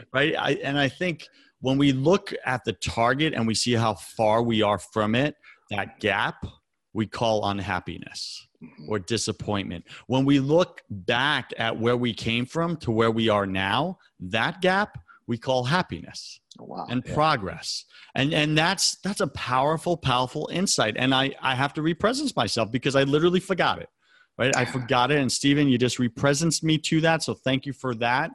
right 0.14 0.36
I, 0.38 0.60
and 0.64 0.78
i 0.78 0.90
think 0.90 1.26
when 1.62 1.78
we 1.78 1.94
look 1.94 2.34
at 2.46 2.66
the 2.66 2.74
target 2.74 3.34
and 3.34 3.48
we 3.48 3.56
see 3.56 3.74
how 3.74 3.94
far 3.94 4.44
we 4.44 4.62
are 4.62 4.78
from 4.78 5.16
it 5.16 5.36
that 5.72 6.00
gap 6.00 6.46
we 6.94 7.06
call 7.08 7.50
unhappiness 7.50 8.48
Mm-hmm. 8.64 8.90
or 8.90 8.98
disappointment. 8.98 9.84
When 10.08 10.24
we 10.24 10.40
look 10.40 10.84
back 10.90 11.52
at 11.58 11.78
where 11.78 11.98
we 11.98 12.14
came 12.14 12.46
from 12.46 12.78
to 12.78 12.92
where 12.92 13.12
we 13.12 13.28
are 13.28 13.46
now, 13.46 13.98
that 14.22 14.62
gap 14.62 14.98
we 15.28 15.38
call 15.38 15.66
happiness 15.66 16.40
oh, 16.62 16.66
wow. 16.66 16.88
and 16.90 17.04
yeah. 17.06 17.14
progress. 17.14 17.84
And 18.16 18.34
and 18.34 18.58
that's 18.58 18.96
that's 19.04 19.20
a 19.20 19.28
powerful, 19.28 19.98
powerful 19.98 20.50
insight. 20.50 20.96
And 20.98 21.14
I, 21.14 21.36
I 21.42 21.56
have 21.56 21.74
to 21.74 21.82
represence 21.82 22.38
myself 22.38 22.72
because 22.72 22.96
I 22.96 23.04
literally 23.04 23.42
forgot 23.42 23.82
it. 23.82 23.90
right? 24.38 24.56
I 24.56 24.66
forgot 24.66 25.12
it. 25.12 25.20
And 25.20 25.32
Stephen, 25.32 25.68
you 25.68 25.78
just 25.78 25.98
represenced 25.98 26.64
me 26.64 26.78
to 26.80 27.02
that. 27.02 27.24
So 27.24 27.34
thank 27.34 27.66
you 27.66 27.74
for 27.74 27.96
that. 27.96 28.32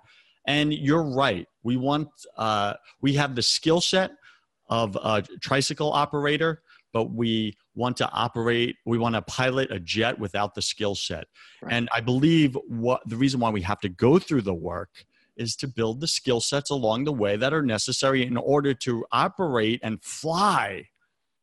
And 0.47 0.73
you're 0.73 1.03
right. 1.15 1.47
We 1.63 1.77
want, 1.77 2.09
uh, 2.37 2.75
we 3.03 3.15
have 3.15 3.35
the 3.35 3.43
skill 3.43 3.81
set 3.81 4.13
of 4.71 4.97
a 4.97 5.23
tricycle 5.41 5.93
operator, 5.93 6.63
but 6.99 7.13
we 7.13 7.57
want 7.77 7.97
to 7.97 8.11
operate, 8.11 8.75
we 8.85 8.99
want 8.99 9.15
to 9.15 9.23
pilot 9.23 9.71
a 9.71 9.79
jet 9.79 10.19
without 10.19 10.57
the 10.57 10.61
skill 10.61 10.97
set. 10.97 11.29
Right. 11.63 11.75
And 11.75 11.89
I 11.93 12.01
believe 12.01 12.59
what 12.67 13.09
the 13.09 13.15
reason 13.15 13.39
why 13.39 13.51
we 13.51 13.63
have 13.63 13.79
to 13.83 13.89
go 13.89 14.19
through 14.19 14.43
the 14.43 14.53
work 14.53 15.05
is 15.37 15.55
to 15.55 15.69
build 15.69 16.01
the 16.01 16.09
skill 16.09 16.41
sets 16.41 16.71
along 16.71 17.05
the 17.05 17.13
way 17.13 17.37
that 17.37 17.55
are 17.55 17.63
necessary 17.63 18.27
in 18.27 18.37
order 18.37 18.75
to 18.75 19.07
operate 19.13 19.79
and 19.85 20.03
fly 20.03 20.89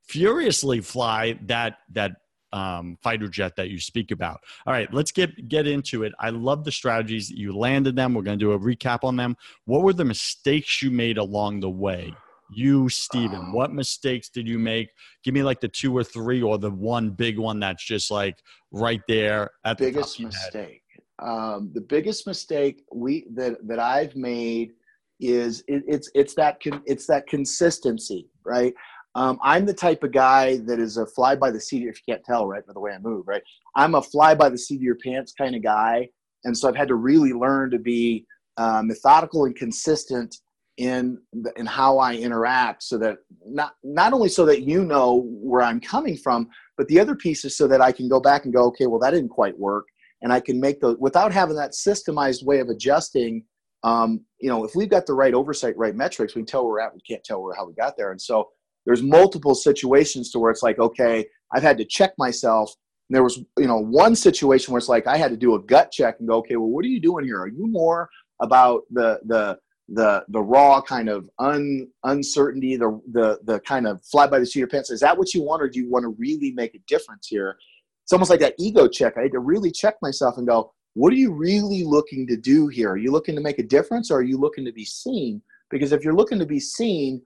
furiously 0.04 0.82
fly 0.82 1.40
that 1.46 1.78
that 1.94 2.18
um, 2.52 2.98
fighter 3.02 3.30
jet 3.30 3.56
that 3.56 3.70
you 3.70 3.80
speak 3.80 4.12
about. 4.12 4.42
All 4.68 4.74
right, 4.74 4.94
let's 4.94 5.14
get 5.14 5.48
get 5.48 5.68
into 5.68 6.04
it. 6.04 6.12
I 6.20 6.32
love 6.32 6.66
the 6.66 6.72
strategies 6.74 7.30
that 7.30 7.38
you 7.38 7.58
landed 7.58 7.96
them. 7.96 8.14
We're 8.14 8.24
going 8.24 8.38
to 8.38 8.46
do 8.46 8.52
a 8.52 8.60
recap 8.60 9.06
on 9.06 9.16
them. 9.16 9.38
What 9.64 9.84
were 9.84 9.94
the 9.94 10.04
mistakes 10.04 10.82
you 10.82 10.92
made 10.92 11.18
along 11.18 11.62
the 11.62 11.70
way? 11.70 12.14
You, 12.54 12.90
Stephen, 12.90 13.52
what 13.52 13.74
mistakes 13.74 14.30
did 14.30 14.48
you 14.48 14.60
make? 14.60 14.90
Give 15.24 15.34
me 15.34 15.44
like 15.44 15.60
the 15.62 15.68
two 15.68 15.96
or 15.96 16.04
three, 16.04 16.42
or 16.42 16.58
the 16.58 16.70
one 16.70 17.10
big 17.10 17.40
one 17.40 17.60
that's 17.60 17.84
just 17.84 18.12
like 18.12 18.38
right 18.72 19.02
there 19.08 19.52
at 19.64 19.78
the 19.78 19.86
biggest 19.86 20.20
mistake. 20.20 20.82
Um, 21.20 21.72
the 21.74 21.82
biggest 21.82 22.28
mistake 22.28 22.84
we 22.94 23.26
that 23.34 23.66
that 23.68 23.80
I've 23.80 24.16
made 24.16 24.74
is 25.20 25.64
it, 25.68 25.84
it's 25.88 26.10
it's 26.14 26.36
that 26.36 26.62
con, 26.62 26.82
it's 26.86 27.08
that 27.08 27.26
consistency, 27.28 28.30
right? 28.46 28.74
Um, 29.16 29.40
I'm 29.42 29.66
the 29.66 29.74
type 29.74 30.04
of 30.04 30.12
guy 30.12 30.58
that 30.66 30.78
is 30.78 30.98
a 30.98 31.06
fly 31.06 31.36
by 31.36 31.50
the 31.50 31.60
seat. 31.60 31.88
If 31.88 32.02
you 32.06 32.14
can't 32.14 32.24
tell, 32.26 32.48
right, 32.48 32.66
by 32.68 32.74
the 32.74 32.82
way 32.82 32.92
I 32.92 33.00
move, 33.00 33.28
right, 33.28 33.42
I'm 33.76 33.96
a 33.96 34.02
fly 34.02 34.36
by 34.36 34.50
the 34.50 34.58
seat 34.58 34.76
of 34.76 34.82
your 34.82 34.98
pants 35.04 35.34
kind 35.34 35.56
of 35.56 35.64
guy, 35.64 36.10
and 36.44 36.56
so 36.56 36.68
I've 36.68 36.76
had 36.76 36.90
to 36.90 36.96
really 36.96 37.34
learn 37.34 37.72
to 37.72 37.80
be 37.80 38.26
uh, 38.58 38.82
methodical 38.84 39.46
and 39.46 39.56
consistent 39.56 40.36
in 40.78 41.18
in 41.56 41.66
how 41.66 41.98
I 41.98 42.16
interact, 42.16 42.84
so 42.84 42.98
that 42.98 43.18
not 43.46 43.74
not 43.84 44.14
only 44.14 44.30
so 44.30 44.46
that 44.46 44.64
you 44.64 44.84
know 44.84 45.26
where 45.30 45.62
I'm 45.62 45.80
coming 45.80 46.18
from, 46.18 46.50
but 46.78 46.88
the 46.88 47.00
other 47.00 47.16
piece 47.16 47.46
is 47.46 47.58
so 47.58 47.68
that 47.68 47.82
I 47.82 47.92
can 47.92 48.10
go 48.10 48.20
back 48.20 48.46
and 48.46 48.54
go, 48.54 48.66
okay, 48.66 48.88
well 48.88 49.00
that 49.00 49.12
didn't 49.12 49.30
quite 49.30 49.58
work, 49.58 49.86
and 50.22 50.34
I 50.34 50.40
can 50.40 50.60
make 50.60 50.82
the 50.82 50.98
without 51.00 51.32
having 51.32 51.56
that 51.56 51.72
systemized 51.72 52.44
way 52.44 52.60
of 52.60 52.70
adjusting. 52.70 53.44
Um, 53.84 54.26
you 54.40 54.50
know, 54.50 54.66
if 54.66 54.76
we've 54.76 54.90
got 54.90 55.06
the 55.06 55.14
right 55.14 55.34
oversight, 55.34 55.78
right 55.78 55.96
metrics, 55.96 56.36
we 56.36 56.42
can 56.42 56.48
tell 56.48 56.66
where 56.66 56.74
we're 56.74 56.80
at. 56.82 56.94
We 56.94 57.02
can't 57.08 57.24
tell 57.24 57.42
where 57.42 57.56
how 57.56 57.68
we 57.68 57.74
got 57.74 57.96
there, 57.98 58.12
and 58.12 58.22
so 58.22 58.50
there's 58.86 59.02
multiple 59.02 59.56
situations 59.56 60.32
to 60.32 60.40
where 60.40 60.52
it's 60.52 60.64
like, 60.64 60.80
okay, 60.80 61.26
I've 61.54 61.64
had 61.64 61.78
to 61.78 61.86
check 61.86 62.14
myself. 62.18 62.72
And 63.10 63.16
there 63.16 63.24
was, 63.24 63.40
you 63.58 63.68
know, 63.68 63.80
one 63.80 64.16
situation 64.16 64.72
where 64.72 64.80
it's 64.80 64.90
like 64.90 65.08
I 65.08 65.18
had 65.18 65.32
to 65.32 65.38
do 65.38 65.56
a 65.56 65.62
gut 65.62 65.92
check 65.92 66.18
and 66.20 66.28
go, 66.28 66.38
okay, 66.38 66.56
well, 66.56 66.70
what 66.70 66.86
are 66.86 66.90
you 66.90 67.00
doing 67.00 67.26
here? 67.26 67.40
Are 67.40 67.48
you 67.48 67.68
more 67.68 68.10
about 68.42 68.82
the 68.92 69.20
the 69.26 69.58
the 69.90 70.26
the 70.30 70.42
raw 70.42 70.82
kind 70.82 71.10
of 71.10 71.30
un, 71.40 71.88
uncertainty, 72.04 72.76
the 72.76 73.00
the 73.12 73.40
the 73.44 73.60
kind 73.62 73.88
of 73.88 74.04
fly 74.04 74.28
by 74.28 74.40
the 74.40 74.46
seat 74.46 74.60
of 74.60 74.62
your 74.62 74.68
pants? 74.68 74.90
Is 74.90 75.00
that 75.02 75.18
what 75.18 75.34
you 75.34 75.44
want, 75.44 75.62
or 75.62 75.70
do 75.70 75.80
you 75.80 75.90
want 75.90 76.04
to 76.04 76.16
really 76.18 76.52
make 76.52 76.76
a 76.76 76.80
difference 76.88 77.28
here? 77.28 77.58
It's 78.04 78.14
almost 78.14 78.30
like 78.30 78.40
that 78.40 78.56
ego 78.60 78.88
check. 78.88 79.14
I 79.18 79.24
had 79.24 79.32
to 79.32 79.40
really 79.40 79.72
check 79.72 79.96
myself 80.02 80.38
and 80.38 80.48
go, 80.48 80.72
what 80.94 81.12
are 81.12 81.18
you 81.18 81.32
really 81.32 81.84
looking 81.84 82.28
to 82.28 82.38
do 82.38 82.68
here? 82.68 82.92
Are 82.92 82.98
you 82.98 83.12
looking 83.12 83.36
to 83.36 83.42
make 83.42 83.60
a 83.60 83.64
difference, 83.64 84.12
or 84.12 84.20
are 84.20 84.24
you 84.24 84.38
looking 84.38 84.66
to 84.66 84.72
be 84.72 84.86
seen? 84.86 85.42
Because 85.70 85.92
if 85.92 86.04
you're 86.04 86.16
looking 86.16 86.40
to 86.40 86.46
be 86.46 86.60
seen, 86.60 87.22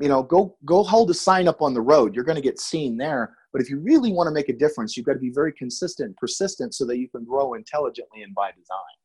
you 0.00 0.08
know 0.08 0.22
go 0.22 0.56
go 0.64 0.82
hold 0.82 1.10
a 1.10 1.14
sign 1.14 1.46
up 1.46 1.62
on 1.62 1.72
the 1.72 1.80
road 1.80 2.14
you're 2.14 2.24
going 2.24 2.36
to 2.36 2.42
get 2.42 2.58
seen 2.58 2.96
there 2.96 3.36
but 3.52 3.62
if 3.62 3.70
you 3.70 3.78
really 3.78 4.12
want 4.12 4.26
to 4.26 4.32
make 4.32 4.48
a 4.48 4.52
difference 4.52 4.96
you've 4.96 5.06
got 5.06 5.12
to 5.12 5.18
be 5.18 5.30
very 5.30 5.52
consistent 5.52 6.16
persistent 6.16 6.74
so 6.74 6.84
that 6.84 6.98
you 6.98 7.08
can 7.08 7.24
grow 7.24 7.54
intelligently 7.54 8.22
and 8.22 8.34
by 8.34 8.50
design 8.50 8.96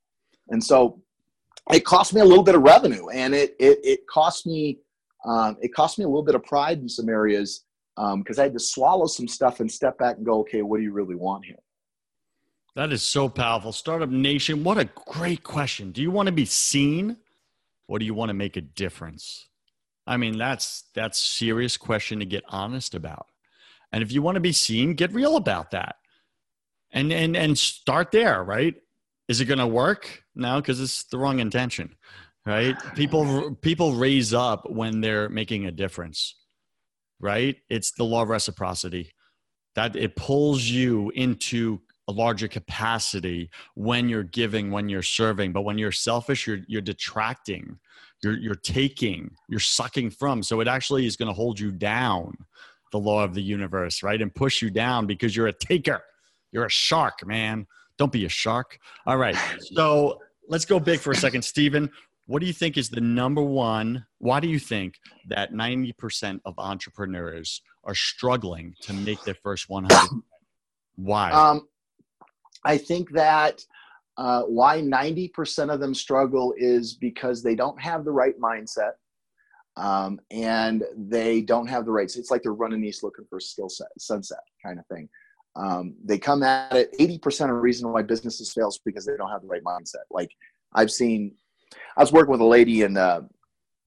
and 0.50 0.64
so 0.64 1.00
it 1.72 1.86
cost 1.86 2.14
me 2.14 2.22
a 2.22 2.26
little 2.26 2.44
bit 2.44 2.56
of 2.56 2.62
revenue 2.62 3.10
and 3.10 3.34
it 3.34 3.56
it, 3.60 3.80
it 3.84 4.08
cost 4.08 4.46
me 4.46 4.80
um, 5.26 5.58
it 5.62 5.74
cost 5.74 5.98
me 6.00 6.06
a 6.06 6.08
little 6.08 6.24
bit 6.24 6.36
of 6.36 6.44
pride 6.44 6.80
in 6.80 6.90
some 6.90 7.10
areas 7.10 7.66
because 7.96 8.38
um, 8.38 8.42
i 8.42 8.44
had 8.44 8.54
to 8.54 8.60
swallow 8.60 9.06
some 9.06 9.28
stuff 9.28 9.60
and 9.60 9.72
step 9.72 9.98
back 9.98 10.18
and 10.18 10.26
go 10.26 10.40
okay 10.40 10.62
what 10.62 10.78
do 10.78 10.84
you 10.84 10.92
really 10.92 11.16
want 11.16 11.46
here 11.46 11.60
that 12.76 12.94
is 12.94 13.02
so 13.02 13.28
powerful 13.28 13.72
startup 13.72 14.10
nation 14.10 14.64
what 14.64 14.78
a 14.78 14.90
great 15.08 15.44
question 15.44 15.92
do 15.92 16.02
you 16.02 16.12
want 16.12 16.28
to 16.28 16.34
be 16.34 16.46
seen 16.46 17.18
or 17.88 18.00
do 18.00 18.06
you 18.06 18.14
want 18.14 18.30
to 18.30 18.34
make 18.34 18.56
a 18.56 18.62
difference 18.62 19.50
I 20.10 20.18
mean, 20.18 20.40
that's 20.40 20.86
that's 20.96 21.20
serious 21.20 21.78
question 21.78 22.18
to 22.20 22.26
get 22.26 22.44
honest 22.48 22.96
about. 22.96 23.28
And 23.92 24.02
if 24.02 24.12
you 24.12 24.24
want 24.24 24.36
to 24.36 24.42
be 24.42 24.52
seen, 24.52 24.96
get 24.96 25.14
real 25.14 25.38
about 25.38 25.70
that. 25.70 25.98
And 26.92 27.14
and 27.14 27.38
and 27.38 27.56
start 27.56 28.10
there, 28.12 28.44
right? 28.44 28.74
Is 29.30 29.40
it 29.40 29.46
going 29.46 29.60
to 29.60 29.68
work? 29.68 30.24
No, 30.36 30.60
because 30.60 30.82
it's 30.82 31.06
the 31.06 31.18
wrong 31.18 31.40
intention, 31.40 31.96
right? 32.46 32.76
People 32.96 33.56
people 33.62 33.94
raise 33.94 34.34
up 34.34 34.70
when 34.70 35.00
they're 35.00 35.30
making 35.30 35.66
a 35.66 35.72
difference, 35.72 36.36
right? 37.22 37.56
It's 37.70 37.92
the 37.92 38.04
law 38.04 38.24
of 38.24 38.30
reciprocity 38.30 39.14
that 39.76 39.96
it 39.96 40.18
pulls 40.18 40.64
you 40.64 41.12
into 41.16 41.80
a 42.10 42.12
larger 42.12 42.48
capacity 42.48 43.50
when 43.76 44.10
you're 44.10 44.24
giving, 44.24 44.72
when 44.72 44.90
you're 44.90 45.04
serving. 45.04 45.54
But 45.54 45.62
when 45.62 45.78
you're 45.78 45.94
selfish, 45.94 46.46
you're 46.46 46.60
you're 46.68 46.82
detracting 46.82 47.80
you're 48.24 48.38
you're 48.38 48.56
taking 48.56 49.32
you're 49.48 49.60
sucking 49.60 50.10
from 50.10 50.44
so 50.44 50.60
it 50.60 50.68
actually 50.68 51.06
is 51.06 51.16
going 51.16 51.28
to 51.28 51.34
hold 51.34 51.60
you 51.60 51.72
down 51.72 52.34
the 52.92 52.98
law 53.00 53.24
of 53.24 53.34
the 53.34 53.42
universe 53.42 54.04
right 54.04 54.22
and 54.22 54.34
push 54.34 54.62
you 54.62 54.70
down 54.70 55.06
because 55.06 55.36
you're 55.36 55.48
a 55.48 55.54
taker 55.54 56.02
you're 56.52 56.66
a 56.66 56.70
shark 56.70 57.26
man 57.26 57.66
don't 58.00 58.12
be 58.12 58.26
a 58.26 58.30
shark. 58.30 58.80
All 59.06 59.18
right. 59.18 59.38
So 59.74 60.20
let's 60.48 60.66
go 60.66 60.80
big 60.80 61.00
for 61.00 61.12
a 61.12 61.16
second. 61.16 61.44
Stephen 61.44 61.92
what 62.30 62.42
do 62.42 62.46
you 62.46 62.54
think 62.54 62.78
is 62.78 62.90
the 62.90 63.02
number 63.02 63.42
one 63.42 64.06
why 64.20 64.40
do 64.40 64.48
you 64.48 64.60
think 64.60 65.00
that 65.30 65.52
90% 65.52 66.40
of 66.46 66.54
entrepreneurs 66.60 67.64
are 67.84 67.96
struggling 67.96 68.76
to 68.82 68.94
make 68.94 69.24
their 69.24 69.34
first 69.34 69.68
100 69.68 70.22
why? 70.96 71.32
Um, 71.32 71.68
i 72.64 72.78
think 72.78 73.12
that 73.12 73.66
uh, 74.18 74.44
why 74.44 74.80
90% 74.82 75.74
of 75.74 75.80
them 75.80 75.96
struggle 75.96 76.54
is 76.58 76.94
because 76.94 77.42
they 77.42 77.56
don't 77.56 77.82
have 77.82 78.06
the 78.06 78.12
right 78.12 78.40
mindset 78.40 78.92
um, 79.78 80.20
and 80.30 80.84
they 80.96 81.42
don't 81.42 81.68
have 81.68 81.86
the 81.86 81.92
right 81.92 82.16
it's 82.16 82.30
like 82.30 82.44
they're 82.44 82.54
running 82.54 82.84
east 82.84 83.02
looking 83.02 83.26
for 83.28 83.38
a 83.38 83.42
skill 83.42 83.70
set 83.70 83.88
sunset 83.98 84.44
kind 84.64 84.78
of 84.78 84.86
thing 84.86 85.10
um, 85.56 85.96
they 86.04 86.18
come 86.18 86.44
at 86.44 86.74
it 86.76 86.96
80% 87.00 87.42
of 87.42 87.48
the 87.48 87.54
reason 87.54 87.92
why 87.92 88.02
businesses 88.02 88.54
fail 88.54 88.70
is 88.70 88.80
because 88.84 89.06
they 89.06 89.18
don't 89.18 89.32
have 89.32 89.42
the 89.42 89.48
right 89.48 89.64
mindset 89.64 90.06
like 90.12 90.32
i've 90.74 90.92
seen 90.92 91.34
i 91.98 92.02
was 92.02 92.12
working 92.12 92.32
with 92.32 92.42
a 92.42 92.46
lady 92.46 92.84
in 92.84 92.98
uh, 92.98 93.22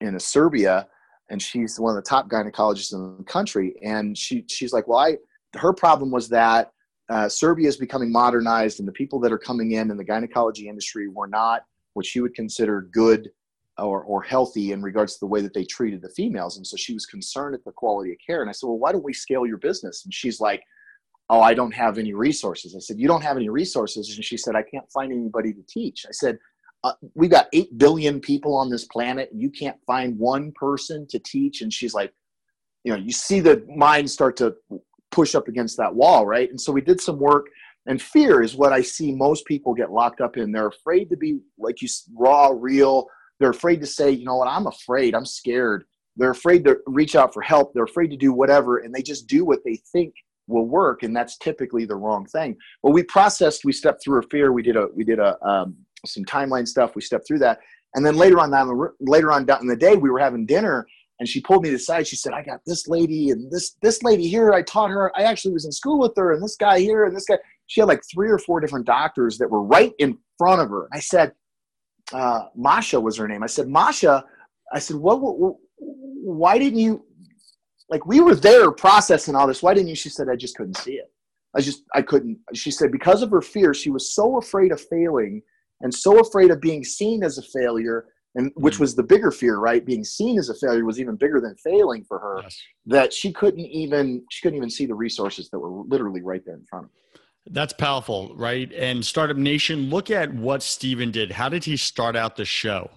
in 0.01 0.19
serbia 0.19 0.87
and 1.31 1.41
she's 1.41 1.79
one 1.79 1.97
of 1.97 2.03
the 2.03 2.09
top 2.09 2.29
gynecologists 2.29 2.93
in 2.93 3.17
the 3.19 3.25
country 3.25 3.75
and 3.83 4.17
she 4.19 4.45
she's 4.49 4.73
like 4.73 4.87
well 4.89 4.99
i 4.99 5.17
her 5.57 5.73
problem 5.73 6.11
was 6.11 6.29
that 6.29 6.73
uh, 7.09 7.29
Serbia 7.29 7.69
is 7.69 7.77
becoming 7.77 8.11
modernized, 8.11 8.79
and 8.79 8.89
the 8.89 8.93
people 8.93 9.21
that 9.21 9.33
are 9.33 9.39
coming 9.39 9.73
in 9.73 9.91
in 9.91 9.97
the 9.97 10.05
gynecology 10.05 10.69
industry 10.69 11.09
were 11.09 11.27
not 11.27 11.63
what 11.95 12.07
she 12.07 12.21
would 12.21 12.35
consider 12.35 12.89
good 12.91 13.31
or, 13.77 14.03
or 14.05 14.23
healthy 14.23 14.73
in 14.73 14.83
regards 14.83 15.15
to 15.15 15.21
the 15.21 15.27
way 15.27 15.41
that 15.43 15.53
they 15.53 15.65
treated 15.65 16.01
the 16.01 16.09
females. 16.11 16.57
And 16.57 16.67
so 16.67 16.77
she 16.77 16.95
was 16.95 17.05
concerned 17.05 17.55
at 17.55 17.65
the 17.65 17.73
quality 17.73 18.13
of 18.13 18.19
care. 18.25 18.41
And 18.41 18.49
I 18.49 18.53
said, 18.53 18.67
Well, 18.67 18.79
why 18.79 18.93
don't 18.93 19.05
we 19.05 19.13
scale 19.13 19.47
your 19.47 19.59
business? 19.59 20.05
And 20.05 20.15
she's 20.15 20.41
like, 20.41 20.63
Oh, 21.31 21.41
I 21.41 21.55
don't 21.55 21.75
have 21.75 21.99
any 21.99 22.13
resources. 22.15 22.75
I 22.77 22.81
said, 22.81 22.99
You 22.99 23.09
don't 23.09 23.23
have 23.23 23.37
any 23.37 23.49
resources? 23.49 24.15
And 24.15 24.25
she 24.25 24.37
said, 24.37 24.55
I 24.55 24.63
can't 24.63 24.91
find 24.93 25.13
anybody 25.13 25.53
to 25.53 25.63
teach. 25.69 26.05
I 26.07 26.13
said, 26.13 26.39
uh, 26.85 26.93
We've 27.15 27.31
got 27.31 27.49
8 27.53 27.79
billion 27.79 28.21
people 28.21 28.55
on 28.55 28.71
this 28.71 28.85
planet, 28.85 29.31
and 29.33 29.41
you 29.41 29.51
can't 29.51 29.79
find 29.87 30.19
one 30.19 30.53
person 30.53 31.07
to 31.09 31.19
teach. 31.19 31.63
And 31.63 31.73
she's 31.73 31.95
like, 31.95 32.13
You 32.85 32.93
know, 32.93 32.99
you 32.99 33.13
see 33.13 33.41
the 33.41 33.65
mind 33.75 34.11
start 34.11 34.37
to 34.39 34.57
push 35.11 35.35
up 35.35 35.49
against 35.49 35.77
that 35.77 35.95
wall, 35.95 36.27
right? 36.27 36.51
And 36.51 36.61
so 36.61 36.73
we 36.73 36.81
did 36.81 37.01
some 37.01 37.19
work. 37.19 37.47
And 37.87 38.01
fear 38.01 38.43
is 38.43 38.55
what 38.55 38.73
I 38.73 38.81
see 38.81 39.13
most 39.13 39.45
people 39.45 39.75
get 39.75 39.91
locked 39.91 40.21
up 40.21 40.37
in. 40.37 40.53
They're 40.53 40.69
afraid 40.69 41.11
to 41.11 41.17
be 41.17 41.41
like 41.59 41.83
you 41.83 41.89
raw, 42.17 42.53
real. 42.55 43.07
They're 43.41 43.51
afraid 43.51 43.81
to 43.81 43.87
say, 43.87 44.11
you 44.11 44.25
know 44.25 44.37
what, 44.37 44.49
I'm 44.49 44.67
afraid, 44.69 45.15
I'm 45.15 45.27
scared. 45.27 45.85
They're 46.17 46.31
afraid 46.31 46.65
to 46.65 46.79
reach 46.87 47.17
out 47.17 47.33
for 47.33 47.43
help. 47.43 47.73
They're 47.75 47.85
afraid 47.85 48.11
to 48.11 48.17
do 48.17 48.33
whatever, 48.33 48.79
and 48.79 48.95
they 48.95 49.03
just 49.03 49.27
do 49.27 49.45
what 49.45 49.61
they 49.65 49.81
think 49.93 50.15
will 50.47 50.67
work, 50.67 51.03
and 51.03 51.15
that's 51.15 51.39
typically 51.39 51.85
the 51.85 51.97
wrong 51.97 52.27
thing. 52.27 52.57
well 52.83 52.93
we 52.93 53.03
processed, 53.03 53.65
we 53.65 53.73
stepped 53.73 54.03
through 54.03 54.19
a 54.19 54.23
fear. 54.29 54.53
We 54.53 54.63
did 54.63 54.77
a 54.77 54.89
we 54.95 55.05
did 55.05 55.19
a 55.19 55.43
um, 55.47 55.77
some 56.07 56.25
timeline 56.25 56.67
stuff. 56.67 56.97
We 56.97 57.03
stepped 57.03 57.27
through 57.27 57.41
that, 57.41 57.59
and 57.95 58.05
then 58.05 58.17
later 58.17 58.39
on 58.41 58.51
down 58.51 58.89
later 59.01 59.33
on 59.33 59.47
down 59.47 59.61
in 59.61 59.67
the 59.67 59.77
day, 59.77 59.97
we 59.97 60.11
were 60.11 60.19
having 60.19 60.47
dinner, 60.47 60.87
and 61.21 61.29
she 61.29 61.41
pulled 61.41 61.63
me 61.63 61.71
to 61.71 61.77
the 61.77 61.83
side. 61.83 62.07
She 62.07 62.17
said, 62.17 62.33
"I 62.33 62.43
got 62.43 62.61
this 62.67 62.89
lady 62.89 63.31
and 63.31 63.51
this 63.51 63.77
this 63.83 64.03
lady 64.03 64.29
here. 64.29 64.53
I 64.53 64.63
taught 64.63 64.91
her. 64.91 65.13
I 65.17 65.23
actually 65.23 65.53
was 65.53 65.65
in 65.65 65.73
school 65.73 65.99
with 65.99 66.13
her, 66.17 66.33
and 66.33 66.43
this 66.43 66.57
guy 66.57 66.81
here 66.81 67.05
and 67.05 67.15
this 67.15 67.25
guy." 67.25 67.39
She 67.67 67.81
had 67.81 67.89
like 67.89 68.03
three 68.13 68.31
or 68.31 68.39
four 68.39 68.61
different 68.61 68.87
doctors 68.87 69.39
that 69.39 69.51
were 69.51 69.63
right 69.63 69.93
in 69.99 70.19
front 70.37 70.61
of 70.61 70.69
her. 70.71 70.89
I 70.93 71.01
said, 71.01 71.33
uh, 72.13 72.47
"Masha 72.57 73.01
was 73.01 73.17
her 73.17 73.29
name." 73.29 73.43
I 73.43 73.47
said, 73.47 73.69
"Masha," 73.69 74.25
I 74.73 74.79
said, 74.79 74.97
"What? 74.97 75.21
what, 75.21 75.39
what 75.39 75.55
why 75.79 76.59
didn't 76.59 76.79
you?" 76.79 77.05
Like 77.93 78.07
we 78.07 78.21
were 78.21 78.35
there 78.35 78.71
processing 78.73 79.35
all 79.37 79.47
this. 79.47 79.63
Why 79.63 79.75
didn't 79.75 79.91
you? 79.91 79.95
She 79.95 80.09
said, 80.09 80.29
"I 80.31 80.37
just 80.37 80.57
couldn't 80.57 80.79
see 80.79 80.95
it." 80.95 81.13
I 81.55 81.61
just 81.61 81.83
I 81.95 82.01
couldn't. 82.01 82.39
She 82.55 82.71
said 82.71 82.91
because 82.91 83.21
of 83.23 83.31
her 83.31 83.43
fear, 83.43 83.75
she 83.75 83.91
was 83.91 84.15
so 84.15 84.39
afraid 84.39 84.73
of 84.73 84.81
failing 84.81 85.43
and 85.83 85.93
so 85.93 86.19
afraid 86.19 86.51
of 86.51 86.59
being 86.61 86.83
seen 86.85 87.23
as 87.23 87.37
a 87.37 87.43
failure, 87.43 88.07
and 88.35 88.51
which 88.57 88.77
Mm. 88.77 88.81
was 88.81 88.95
the 88.95 89.03
bigger 89.03 89.31
fear, 89.31 89.59
right? 89.59 89.85
Being 89.85 90.05
seen 90.05 90.39
as 90.39 90.49
a 90.49 90.55
failure 90.55 90.87
was 90.87 90.99
even 90.99 91.17
bigger 91.17 91.39
than 91.39 91.55
failing 91.57 92.03
for 92.05 92.19
her. 92.19 92.37
Yes. 92.43 92.59
That 92.87 93.13
she 93.13 93.31
couldn't 93.31 93.67
even 93.83 94.25
she 94.31 94.41
couldn't 94.43 94.57
even 94.57 94.71
see 94.71 94.87
the 94.87 94.95
resources 94.95 95.51
that 95.51 95.59
were 95.59 95.85
literally 95.87 96.23
right 96.23 96.43
there 96.47 96.55
in 96.57 96.65
front 96.65 96.87
of 96.87 96.91
her. 96.93 97.21
That's 97.51 97.75
powerful, 97.75 98.35
right? 98.37 98.73
And 98.73 99.05
Startup 99.05 99.37
Nation, 99.37 99.91
look 99.91 100.11
at 100.11 100.33
what 100.33 100.63
Steven 100.63 101.11
did. 101.11 101.33
How 101.33 101.51
did 101.51 101.65
he 101.65 101.77
start 101.77 102.17
out 102.17 102.37
the 102.37 102.47
show? 102.47 102.91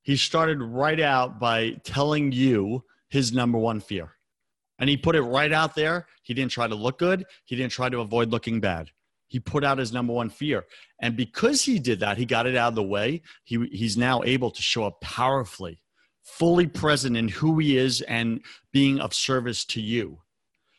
He 0.00 0.16
started 0.16 0.62
right 0.62 1.00
out 1.00 1.38
by 1.38 1.72
telling 1.84 2.32
you 2.32 2.84
his 3.10 3.32
number 3.32 3.58
one 3.58 3.80
fear. 3.80 4.12
And 4.82 4.88
he 4.90 4.96
put 4.96 5.14
it 5.14 5.22
right 5.22 5.52
out 5.52 5.76
there. 5.76 6.08
He 6.24 6.34
didn't 6.34 6.50
try 6.50 6.66
to 6.66 6.74
look 6.74 6.98
good, 6.98 7.24
he 7.44 7.54
didn't 7.54 7.70
try 7.70 7.88
to 7.88 8.00
avoid 8.00 8.30
looking 8.30 8.58
bad. 8.58 8.90
He 9.28 9.38
put 9.38 9.62
out 9.62 9.78
his 9.78 9.92
number 9.92 10.12
one 10.12 10.28
fear. 10.28 10.64
And 11.00 11.16
because 11.16 11.62
he 11.62 11.78
did 11.78 12.00
that, 12.00 12.18
he 12.18 12.26
got 12.26 12.48
it 12.48 12.56
out 12.56 12.70
of 12.70 12.74
the 12.74 12.82
way. 12.82 13.22
He, 13.44 13.64
he's 13.70 13.96
now 13.96 14.22
able 14.24 14.50
to 14.50 14.60
show 14.60 14.82
up 14.82 15.00
powerfully, 15.00 15.80
fully 16.24 16.66
present 16.66 17.16
in 17.16 17.28
who 17.28 17.60
he 17.60 17.78
is 17.78 18.00
and 18.02 18.40
being 18.72 18.98
of 18.98 19.14
service 19.14 19.64
to 19.66 19.80
you. 19.80 20.18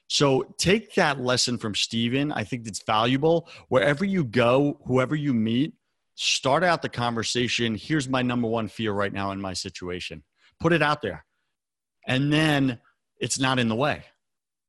So 0.09 0.53
take 0.57 0.95
that 0.95 1.21
lesson 1.21 1.57
from 1.57 1.73
Steven. 1.73 2.33
I 2.33 2.43
think 2.43 2.67
it's 2.67 2.83
valuable. 2.83 3.47
Wherever 3.69 4.03
you 4.03 4.25
go, 4.25 4.81
whoever 4.85 5.15
you 5.15 5.33
meet, 5.33 5.75
start 6.15 6.65
out 6.65 6.81
the 6.81 6.89
conversation. 6.89 7.75
Here's 7.75 8.09
my 8.09 8.21
number 8.21 8.49
one 8.49 8.67
fear 8.67 8.91
right 8.91 9.13
now 9.13 9.31
in 9.31 9.39
my 9.39 9.53
situation. 9.53 10.23
Put 10.59 10.73
it 10.73 10.81
out 10.81 11.01
there. 11.01 11.25
And 12.05 12.33
then 12.33 12.79
it's 13.23 13.39
not 13.39 13.57
in 13.57 13.69
the 13.69 13.75
way. 13.75 14.03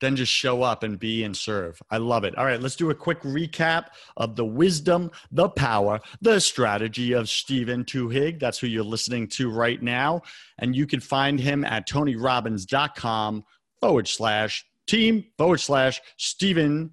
Then 0.01 0.14
just 0.17 0.33
show 0.33 0.62
up 0.62 0.83
and 0.85 0.99
be 0.99 1.25
and 1.25 1.37
serve. 1.37 1.81
I 1.90 1.97
love 1.97 2.25
it. 2.25 2.37
All 2.38 2.45
right, 2.45 2.61
let's 2.61 2.77
do 2.77 2.90
a 2.90 2.95
quick 2.95 3.21
recap 3.23 3.87
of 4.17 4.37
the 4.37 4.45
wisdom, 4.45 5.11
the 5.33 5.49
power, 5.49 5.99
the 6.21 6.40
strategy 6.40 7.12
of 7.12 7.29
Stephen 7.29 7.85
Twohig. 7.85 8.38
That's 8.38 8.59
who 8.59 8.69
you're 8.69 8.85
listening 8.85 9.27
to 9.29 9.51
right 9.51 9.83
now. 9.83 10.23
And 10.59 10.77
you 10.77 10.87
can 10.87 11.01
find 11.01 11.40
him 11.40 11.64
at 11.64 11.88
tonyrobbins.com 11.88 13.45
forward 13.81 14.07
slash 14.07 14.64
team 14.87 15.25
forward 15.37 15.59
slash 15.59 16.01
Stephen 16.17 16.93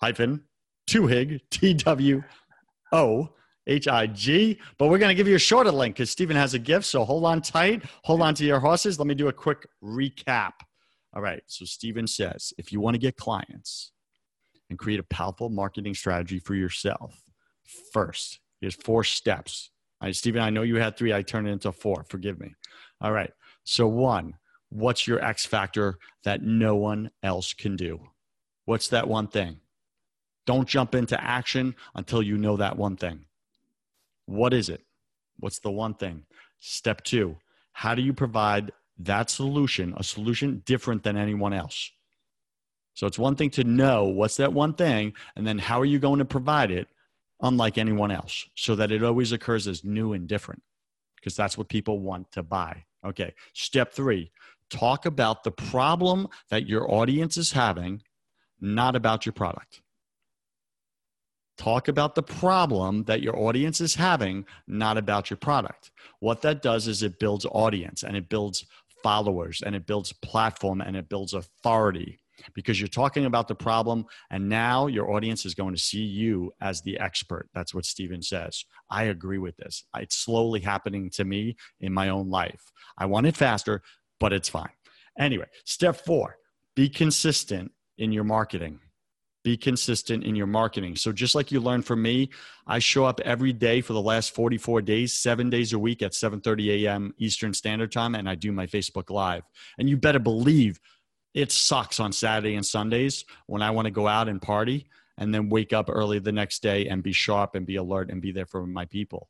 hyphen 0.00 0.44
Twohig, 0.88 1.40
T 1.50 1.74
W 1.74 2.22
O 2.92 3.28
H 3.66 3.88
I 3.88 4.06
G. 4.06 4.60
But 4.78 4.88
we're 4.88 4.98
going 4.98 5.10
to 5.10 5.14
give 5.14 5.28
you 5.28 5.36
a 5.36 5.40
shorter 5.40 5.72
link 5.72 5.96
because 5.96 6.10
Stephen 6.10 6.36
has 6.36 6.54
a 6.54 6.58
gift. 6.58 6.86
So 6.86 7.04
hold 7.04 7.24
on 7.24 7.42
tight, 7.42 7.82
hold 8.04 8.22
on 8.22 8.34
to 8.36 8.44
your 8.44 8.60
horses. 8.60 8.98
Let 8.98 9.08
me 9.08 9.14
do 9.14 9.28
a 9.28 9.32
quick 9.32 9.66
recap. 9.82 10.52
All 11.16 11.22
right. 11.22 11.42
So 11.46 11.64
Stephen 11.64 12.06
says 12.06 12.52
if 12.58 12.70
you 12.72 12.78
want 12.78 12.92
to 12.92 12.98
get 12.98 13.16
clients 13.16 13.92
and 14.68 14.78
create 14.78 15.00
a 15.00 15.04
powerful 15.04 15.48
marketing 15.48 15.94
strategy 15.94 16.38
for 16.38 16.54
yourself, 16.54 17.22
first, 17.90 18.38
here's 18.60 18.74
four 18.74 19.02
steps. 19.02 19.70
All 20.02 20.08
right, 20.08 20.14
Stephen, 20.14 20.42
I 20.42 20.50
know 20.50 20.60
you 20.60 20.76
had 20.76 20.98
three. 20.98 21.14
I 21.14 21.22
turned 21.22 21.48
it 21.48 21.52
into 21.52 21.72
four. 21.72 22.04
Forgive 22.10 22.38
me. 22.38 22.54
All 23.00 23.12
right. 23.12 23.32
So, 23.64 23.86
one, 23.86 24.34
what's 24.68 25.06
your 25.06 25.24
X 25.24 25.46
factor 25.46 25.96
that 26.24 26.42
no 26.42 26.76
one 26.76 27.10
else 27.22 27.54
can 27.54 27.76
do? 27.76 27.98
What's 28.66 28.88
that 28.88 29.08
one 29.08 29.28
thing? 29.28 29.60
Don't 30.44 30.68
jump 30.68 30.94
into 30.94 31.18
action 31.22 31.74
until 31.94 32.22
you 32.22 32.36
know 32.36 32.58
that 32.58 32.76
one 32.76 32.96
thing. 32.96 33.24
What 34.26 34.52
is 34.52 34.68
it? 34.68 34.82
What's 35.40 35.60
the 35.60 35.70
one 35.70 35.94
thing? 35.94 36.24
Step 36.60 37.02
two, 37.04 37.38
how 37.72 37.94
do 37.94 38.02
you 38.02 38.12
provide 38.12 38.72
that 38.98 39.30
solution, 39.30 39.94
a 39.96 40.04
solution 40.04 40.62
different 40.64 41.02
than 41.02 41.16
anyone 41.16 41.52
else? 41.52 41.90
So 42.94 43.06
it's 43.06 43.18
one 43.18 43.36
thing 43.36 43.50
to 43.50 43.64
know 43.64 44.04
what's 44.04 44.38
that 44.38 44.52
one 44.52 44.72
thing, 44.72 45.12
and 45.36 45.46
then 45.46 45.58
how 45.58 45.80
are 45.80 45.84
you 45.84 45.98
going 45.98 46.18
to 46.18 46.24
provide 46.24 46.70
it 46.70 46.88
unlike 47.42 47.78
anyone 47.78 48.10
else 48.10 48.46
so 48.54 48.74
that 48.76 48.90
it 48.90 49.02
always 49.02 49.32
occurs 49.32 49.66
as 49.66 49.84
new 49.84 50.12
and 50.12 50.26
different 50.26 50.62
because 51.16 51.36
that's 51.36 51.58
what 51.58 51.68
people 51.68 52.00
want 52.00 52.30
to 52.32 52.42
buy. 52.42 52.84
Okay. 53.04 53.34
Step 53.52 53.92
three, 53.92 54.30
talk 54.70 55.06
about 55.06 55.44
the 55.44 55.50
problem 55.50 56.28
that 56.50 56.66
your 56.66 56.90
audience 56.90 57.36
is 57.36 57.52
having, 57.52 58.02
not 58.60 58.96
about 58.96 59.26
your 59.26 59.32
product. 59.32 59.82
Talk 61.58 61.88
about 61.88 62.14
the 62.14 62.22
problem 62.22 63.04
that 63.04 63.22
your 63.22 63.36
audience 63.38 63.80
is 63.80 63.94
having, 63.94 64.44
not 64.66 64.98
about 64.98 65.30
your 65.30 65.38
product. 65.38 65.90
What 66.20 66.42
that 66.42 66.62
does 66.62 66.86
is 66.86 67.02
it 67.02 67.18
builds 67.18 67.46
audience 67.50 68.02
and 68.02 68.16
it 68.16 68.28
builds 68.28 68.66
followers 69.06 69.62
and 69.64 69.76
it 69.76 69.86
builds 69.86 70.12
platform 70.14 70.80
and 70.80 70.96
it 70.96 71.08
builds 71.08 71.32
authority 71.32 72.18
because 72.54 72.80
you're 72.80 72.88
talking 72.88 73.24
about 73.24 73.46
the 73.46 73.54
problem 73.54 74.04
and 74.32 74.48
now 74.48 74.88
your 74.88 75.12
audience 75.12 75.46
is 75.46 75.54
going 75.54 75.72
to 75.72 75.80
see 75.80 76.02
you 76.02 76.52
as 76.60 76.82
the 76.82 76.98
expert. 76.98 77.48
That's 77.54 77.72
what 77.72 77.84
Steven 77.84 78.20
says. 78.20 78.64
I 78.90 79.04
agree 79.04 79.38
with 79.38 79.56
this. 79.58 79.84
It's 79.96 80.16
slowly 80.16 80.58
happening 80.58 81.08
to 81.10 81.24
me 81.24 81.54
in 81.80 81.92
my 81.92 82.08
own 82.08 82.30
life. 82.30 82.72
I 82.98 83.06
want 83.06 83.28
it 83.28 83.36
faster, 83.36 83.80
but 84.18 84.32
it's 84.32 84.48
fine. 84.48 84.74
Anyway, 85.16 85.46
step 85.64 86.04
four 86.04 86.38
be 86.74 86.88
consistent 86.88 87.70
in 87.98 88.10
your 88.10 88.24
marketing 88.24 88.80
be 89.46 89.56
consistent 89.56 90.24
in 90.24 90.34
your 90.34 90.48
marketing. 90.48 90.96
So 90.96 91.12
just 91.12 91.36
like 91.36 91.52
you 91.52 91.60
learned 91.60 91.86
from 91.86 92.02
me, 92.02 92.30
I 92.66 92.80
show 92.80 93.04
up 93.04 93.20
every 93.20 93.52
day 93.52 93.80
for 93.80 93.92
the 93.92 94.02
last 94.02 94.34
44 94.34 94.82
days, 94.82 95.12
7 95.12 95.48
days 95.50 95.72
a 95.72 95.78
week 95.78 96.02
at 96.02 96.14
7:30 96.14 96.82
a.m. 96.82 97.14
Eastern 97.18 97.54
Standard 97.54 97.92
Time 97.92 98.16
and 98.16 98.28
I 98.28 98.34
do 98.34 98.50
my 98.50 98.66
Facebook 98.66 99.08
Live. 99.08 99.44
And 99.78 99.88
you 99.88 99.96
better 99.96 100.18
believe 100.18 100.80
it 101.32 101.52
sucks 101.52 102.00
on 102.00 102.10
Saturday 102.10 102.56
and 102.56 102.66
Sundays 102.66 103.24
when 103.46 103.62
I 103.62 103.70
want 103.70 103.86
to 103.86 103.92
go 103.92 104.08
out 104.08 104.28
and 104.28 104.42
party 104.42 104.88
and 105.16 105.32
then 105.32 105.48
wake 105.48 105.72
up 105.72 105.88
early 105.88 106.18
the 106.18 106.32
next 106.32 106.60
day 106.60 106.88
and 106.88 107.04
be 107.04 107.12
sharp 107.12 107.54
and 107.54 107.64
be 107.64 107.76
alert 107.76 108.10
and 108.10 108.20
be 108.20 108.32
there 108.32 108.46
for 108.46 108.66
my 108.66 108.84
people. 108.86 109.28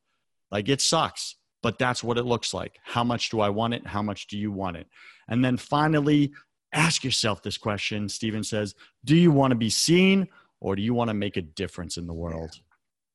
Like 0.50 0.70
it 0.70 0.80
sucks, 0.80 1.36
but 1.62 1.78
that's 1.78 2.02
what 2.02 2.16
it 2.16 2.24
looks 2.24 2.54
like. 2.54 2.78
How 2.82 3.04
much 3.04 3.28
do 3.28 3.40
I 3.40 3.50
want 3.50 3.74
it? 3.74 3.86
How 3.86 4.00
much 4.00 4.28
do 4.28 4.38
you 4.38 4.50
want 4.50 4.78
it? 4.78 4.86
And 5.28 5.44
then 5.44 5.58
finally, 5.58 6.32
ask 6.72 7.04
yourself 7.04 7.42
this 7.42 7.58
question. 7.58 8.08
Steven 8.08 8.42
says, 8.42 8.74
Do 9.04 9.16
you 9.16 9.30
want 9.30 9.52
to 9.52 9.56
be 9.56 9.70
seen 9.70 10.28
or 10.60 10.76
do 10.76 10.82
you 10.82 10.94
want 10.94 11.08
to 11.08 11.14
make 11.14 11.36
a 11.36 11.42
difference 11.42 11.96
in 11.96 12.06
the 12.06 12.14
world? 12.14 12.50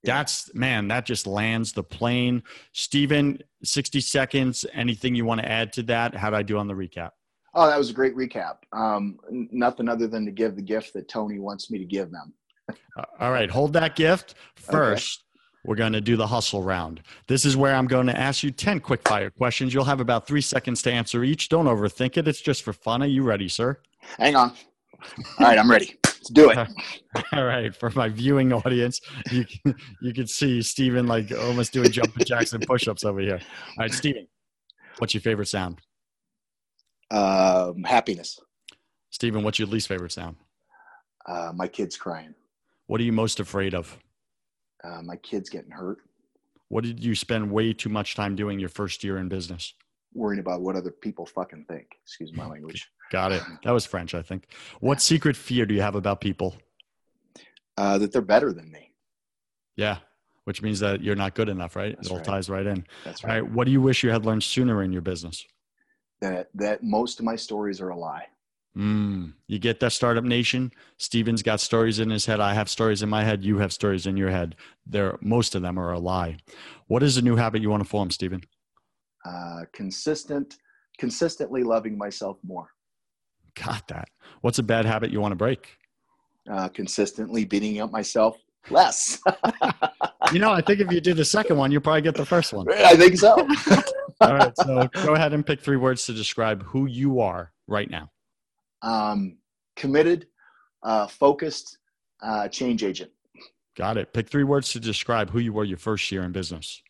Yeah. 0.03 0.15
That's, 0.15 0.53
man, 0.55 0.87
that 0.87 1.05
just 1.05 1.27
lands 1.27 1.73
the 1.73 1.83
plane. 1.83 2.43
Steven, 2.73 3.39
60 3.63 4.01
seconds. 4.01 4.65
Anything 4.73 5.13
you 5.13 5.25
want 5.25 5.41
to 5.41 5.49
add 5.49 5.73
to 5.73 5.83
that? 5.83 6.15
How 6.15 6.31
did 6.31 6.37
I 6.37 6.43
do 6.43 6.57
on 6.57 6.67
the 6.67 6.73
recap? 6.73 7.11
Oh, 7.53 7.67
that 7.67 7.77
was 7.77 7.89
a 7.89 7.93
great 7.93 8.15
recap. 8.15 8.57
Um, 8.71 9.19
nothing 9.29 9.89
other 9.89 10.07
than 10.07 10.25
to 10.25 10.31
give 10.31 10.55
the 10.55 10.61
gift 10.61 10.93
that 10.93 11.09
Tony 11.09 11.37
wants 11.37 11.69
me 11.69 11.77
to 11.77 11.85
give 11.85 12.09
them. 12.11 12.33
Uh, 12.97 13.03
All 13.19 13.31
right, 13.31 13.49
hold 13.49 13.73
that 13.73 13.95
gift. 13.95 14.35
First, 14.55 15.23
we're 15.63 15.75
going 15.75 15.93
to 15.93 16.01
do 16.01 16.15
the 16.15 16.27
hustle 16.27 16.63
round. 16.63 17.01
This 17.27 17.45
is 17.45 17.55
where 17.55 17.75
I'm 17.75 17.87
going 17.87 18.07
to 18.07 18.19
ask 18.19 18.43
you 18.43 18.51
10 18.51 18.79
quick 18.79 19.07
fire 19.07 19.29
questions. 19.29 19.73
You'll 19.73 19.85
have 19.85 19.99
about 19.99 20.27
three 20.27 20.41
seconds 20.41 20.81
to 20.83 20.91
answer 20.91 21.23
each. 21.23 21.49
Don't 21.49 21.65
overthink 21.65 22.17
it. 22.17 22.27
It's 22.27 22.41
just 22.41 22.63
for 22.63 22.73
fun. 22.73 23.03
Are 23.03 23.07
you 23.07 23.23
ready, 23.23 23.47
sir? 23.47 23.77
Hang 24.17 24.35
on. 24.35 24.53
All 25.39 25.47
right, 25.47 25.57
I'm 25.57 25.69
ready. 25.69 25.95
Let's 26.05 26.29
do 26.29 26.51
it. 26.51 26.57
All 27.33 27.45
right, 27.45 27.75
for 27.75 27.89
my 27.91 28.09
viewing 28.09 28.53
audience, 28.53 29.01
you 29.31 29.45
can, 29.45 29.75
you 30.01 30.13
can 30.13 30.27
see 30.27 30.61
Steven 30.61 31.07
like 31.07 31.31
almost 31.31 31.73
doing 31.73 31.91
jumping 31.91 32.25
jacks 32.25 32.53
and 32.53 32.65
push-ups 32.65 33.03
over 33.03 33.19
here. 33.19 33.39
All 33.41 33.83
right, 33.83 33.91
Steven, 33.91 34.27
what's 34.99 35.13
your 35.13 35.21
favorite 35.21 35.47
sound? 35.47 35.81
Um, 37.09 37.83
happiness. 37.83 38.39
Steven, 39.09 39.43
what's 39.43 39.59
your 39.59 39.67
least 39.67 39.87
favorite 39.87 40.11
sound? 40.11 40.37
Uh, 41.25 41.51
my 41.55 41.67
kid's 41.67 41.97
crying. 41.97 42.33
What 42.87 43.01
are 43.01 43.03
you 43.03 43.11
most 43.11 43.39
afraid 43.39 43.73
of? 43.73 43.97
Uh, 44.83 45.01
my 45.01 45.15
kid's 45.17 45.49
getting 45.49 45.71
hurt. 45.71 45.99
What 46.69 46.83
did 46.83 47.03
you 47.03 47.15
spend 47.15 47.51
way 47.51 47.73
too 47.73 47.89
much 47.89 48.15
time 48.15 48.35
doing 48.35 48.59
your 48.59 48.69
first 48.69 49.03
year 49.03 49.17
in 49.17 49.27
business? 49.27 49.73
Worrying 50.13 50.39
about 50.39 50.61
what 50.61 50.75
other 50.75 50.91
people 50.91 51.25
fucking 51.25 51.65
think. 51.67 51.87
Excuse 52.03 52.33
my 52.33 52.45
language. 52.49 52.89
Got 53.11 53.33
it. 53.33 53.43
That 53.63 53.71
was 53.71 53.85
French, 53.85 54.15
I 54.15 54.21
think. 54.21 54.47
What 54.79 55.01
secret 55.01 55.35
fear 55.35 55.65
do 55.65 55.75
you 55.75 55.81
have 55.81 55.95
about 55.95 56.21
people? 56.21 56.55
Uh, 57.77 57.97
that 57.97 58.11
they're 58.11 58.21
better 58.21 58.53
than 58.53 58.71
me. 58.71 58.93
Yeah, 59.75 59.97
which 60.45 60.61
means 60.61 60.79
that 60.79 61.01
you're 61.01 61.15
not 61.15 61.35
good 61.35 61.49
enough, 61.49 61.75
right? 61.75 61.95
That's 61.95 62.07
it 62.07 62.11
all 62.11 62.17
right. 62.17 62.25
ties 62.25 62.49
right 62.49 62.65
in. 62.65 62.85
That's 63.05 63.23
All 63.23 63.29
right. 63.29 63.41
right, 63.41 63.51
what 63.51 63.65
do 63.65 63.71
you 63.71 63.81
wish 63.81 64.03
you 64.03 64.09
had 64.09 64.25
learned 64.25 64.43
sooner 64.43 64.83
in 64.83 64.91
your 64.91 65.01
business? 65.01 65.45
That 66.21 66.49
that 66.55 66.83
most 66.83 67.19
of 67.19 67.25
my 67.25 67.35
stories 67.35 67.81
are 67.81 67.89
a 67.89 67.97
lie. 67.97 68.27
Mm, 68.77 69.33
you 69.47 69.59
get 69.59 69.79
that 69.81 69.91
startup 69.91 70.23
nation. 70.23 70.71
Steven's 70.97 71.43
got 71.43 71.59
stories 71.59 71.99
in 71.99 72.09
his 72.09 72.25
head. 72.25 72.39
I 72.39 72.53
have 72.53 72.69
stories 72.69 73.03
in 73.03 73.09
my 73.09 73.23
head. 73.23 73.43
You 73.43 73.57
have 73.57 73.73
stories 73.73 74.05
in 74.05 74.15
your 74.15 74.29
head. 74.29 74.55
There, 74.85 75.17
most 75.21 75.55
of 75.55 75.61
them 75.61 75.77
are 75.77 75.91
a 75.91 75.99
lie. 75.99 76.37
What 76.87 77.03
is 77.03 77.17
a 77.17 77.21
new 77.21 77.35
habit 77.35 77.61
you 77.61 77.69
want 77.69 77.83
to 77.83 77.89
form, 77.89 78.11
Steven? 78.11 78.41
Uh, 79.25 79.65
consistent, 79.73 80.55
consistently 80.97 81.63
loving 81.63 81.97
myself 81.97 82.37
more. 82.43 82.67
Got 83.55 83.87
that. 83.89 84.07
What's 84.39 84.59
a 84.59 84.63
bad 84.63 84.85
habit 84.85 85.11
you 85.11 85.19
want 85.19 85.33
to 85.33 85.37
break? 85.37 85.77
Uh, 86.49 86.69
consistently 86.69 87.43
beating 87.43 87.81
up 87.81 87.91
myself 87.91 88.37
less. 88.69 89.19
You 90.31 90.39
know, 90.39 90.51
I 90.51 90.61
think 90.61 90.79
if 90.79 90.89
you 90.91 91.01
do 91.01 91.13
the 91.13 91.25
second 91.25 91.57
one, 91.57 91.71
you'll 91.71 91.81
probably 91.81 92.03
get 92.03 92.15
the 92.15 92.25
first 92.25 92.53
one. 92.53 92.65
I 92.71 92.95
think 92.95 93.17
so. 93.17 93.33
All 94.21 94.33
right, 94.33 94.53
so 94.55 94.87
go 95.03 95.13
ahead 95.13 95.33
and 95.33 95.45
pick 95.45 95.59
three 95.59 95.75
words 95.75 96.05
to 96.05 96.13
describe 96.13 96.63
who 96.63 96.85
you 96.85 97.19
are 97.19 97.51
right 97.67 97.89
now. 97.89 98.11
Um, 98.81 99.37
committed, 99.75 100.27
uh, 100.83 101.07
focused, 101.07 101.77
uh, 102.21 102.47
change 102.47 102.83
agent. 102.83 103.11
Got 103.77 103.97
it. 103.97 104.13
Pick 104.13 104.29
three 104.29 104.43
words 104.43 104.71
to 104.73 104.79
describe 104.79 105.29
who 105.29 105.39
you 105.39 105.53
were 105.53 105.63
your 105.63 105.77
first 105.77 106.11
year 106.11 106.23
in 106.23 106.31
business. 106.31 106.81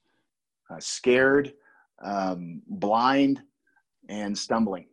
Uh, 0.69 0.79
scared, 0.79 1.53
um, 2.03 2.61
blind, 2.67 3.41
and 4.09 4.37
stumbling. 4.37 4.87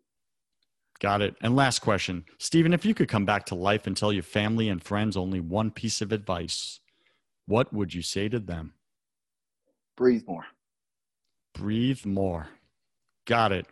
Got 1.00 1.22
it. 1.22 1.36
And 1.40 1.54
last 1.54 1.78
question, 1.78 2.24
Stephen, 2.38 2.72
if 2.72 2.84
you 2.84 2.92
could 2.92 3.08
come 3.08 3.24
back 3.24 3.46
to 3.46 3.54
life 3.54 3.86
and 3.86 3.96
tell 3.96 4.12
your 4.12 4.24
family 4.24 4.68
and 4.68 4.82
friends 4.82 5.16
only 5.16 5.40
one 5.40 5.70
piece 5.70 6.00
of 6.00 6.10
advice, 6.10 6.80
what 7.46 7.72
would 7.72 7.94
you 7.94 8.02
say 8.02 8.28
to 8.28 8.40
them? 8.40 8.74
Breathe 9.96 10.24
more. 10.26 10.46
Breathe 11.54 12.04
more. 12.04 12.48
Got 13.26 13.52
it. 13.52 13.66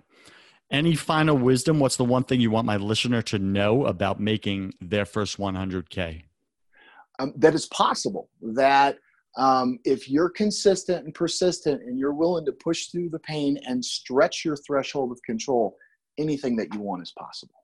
Any 0.71 0.97
final 0.97 1.37
wisdom? 1.37 1.79
What's 1.79 1.97
the 1.97 2.05
one 2.05 2.25
thing 2.25 2.41
you 2.41 2.51
want 2.51 2.67
my 2.67 2.77
listener 2.77 3.23
to 3.23 3.39
know 3.39 3.87
about 3.87 4.19
making 4.19 4.75
their 4.81 5.05
first 5.05 5.39
100K? 5.39 6.23
Um, 7.19 7.33
that 7.37 7.55
it's 7.55 7.67
possible 7.67 8.29
that 8.43 8.99
um, 9.37 9.79
if 9.85 10.09
you're 10.09 10.29
consistent 10.29 11.05
and 11.05 11.15
persistent 11.15 11.83
and 11.83 11.99
you're 11.99 12.13
willing 12.13 12.45
to 12.47 12.53
push 12.53 12.87
through 12.87 13.11
the 13.11 13.19
pain 13.21 13.59
and 13.67 13.85
stretch 13.85 14.45
your 14.45 14.57
threshold 14.57 15.13
of 15.13 15.23
control, 15.23 15.77
anything 16.19 16.57
that 16.57 16.75
you 16.75 16.81
want 16.81 17.03
is 17.03 17.13
possible. 17.17 17.55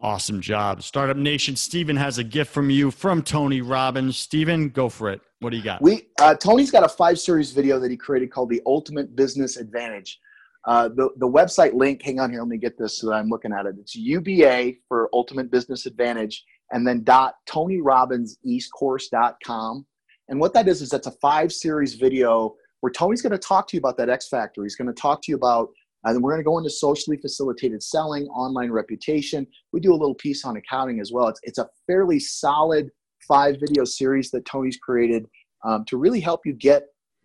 Awesome 0.00 0.40
job. 0.40 0.82
Startup 0.82 1.16
Nation, 1.16 1.56
Stephen 1.56 1.96
has 1.96 2.18
a 2.18 2.24
gift 2.24 2.52
from 2.52 2.68
you 2.68 2.90
from 2.90 3.22
Tony 3.22 3.62
Robbins. 3.62 4.18
Stephen, 4.18 4.68
go 4.68 4.88
for 4.88 5.08
it. 5.08 5.20
What 5.40 5.50
do 5.50 5.56
you 5.56 5.62
got? 5.62 5.80
We 5.80 6.08
uh, 6.20 6.34
Tony's 6.34 6.70
got 6.70 6.84
a 6.84 6.88
five 6.88 7.18
series 7.18 7.52
video 7.52 7.78
that 7.78 7.90
he 7.90 7.96
created 7.96 8.30
called 8.30 8.50
The 8.50 8.60
Ultimate 8.66 9.16
Business 9.16 9.56
Advantage. 9.56 10.20
Uh, 10.66 10.88
the, 10.88 11.10
the 11.18 11.28
website 11.28 11.74
link, 11.74 12.02
hang 12.02 12.18
on 12.18 12.30
here, 12.30 12.40
let 12.40 12.48
me 12.48 12.56
get 12.56 12.78
this 12.78 12.98
so 12.98 13.08
that 13.08 13.14
I'm 13.14 13.28
looking 13.28 13.52
at 13.52 13.66
it. 13.66 13.76
It's 13.78 13.94
UBA 13.94 14.72
for 14.88 15.10
Ultimate 15.12 15.50
Business 15.50 15.84
Advantage 15.86 16.42
and 16.72 16.86
then 16.86 17.02
dot 17.04 17.34
TonyRobbinsEcourse.com. 17.48 19.86
And 20.28 20.40
what 20.40 20.54
that 20.54 20.66
is, 20.68 20.80
is 20.80 20.88
that's 20.88 21.06
a 21.06 21.12
five 21.20 21.52
series 21.52 21.92
video 21.94 22.54
where 22.80 22.90
Tony's 22.90 23.20
going 23.22 23.32
to 23.32 23.38
talk 23.38 23.68
to 23.68 23.76
you 23.76 23.78
about 23.78 23.98
that 23.98 24.08
X 24.08 24.28
factor. 24.28 24.62
He's 24.62 24.76
going 24.76 24.88
to 24.88 24.94
talk 24.94 25.20
to 25.22 25.32
you 25.32 25.36
about, 25.36 25.68
and 26.04 26.14
then 26.14 26.22
we're 26.22 26.32
going 26.32 26.40
to 26.40 26.44
go 26.44 26.56
into 26.58 26.70
socially 26.70 27.18
facilitated 27.18 27.82
selling, 27.82 28.26
online 28.28 28.70
reputation. 28.70 29.46
We 29.72 29.80
do 29.80 29.92
a 29.92 29.96
little 29.96 30.14
piece 30.14 30.44
on 30.44 30.56
accounting 30.56 31.00
as 31.00 31.12
well. 31.12 31.28
It's, 31.28 31.40
it's 31.42 31.58
a 31.58 31.68
fairly 31.86 32.18
solid 32.18 32.90
five 33.28 33.56
video 33.60 33.84
series 33.84 34.30
that 34.30 34.46
Tony's 34.46 34.78
created 34.78 35.26
um, 35.64 35.84
to 35.86 35.96
really 35.96 36.20
help 36.20 36.40
you 36.44 36.52
get 36.52 36.84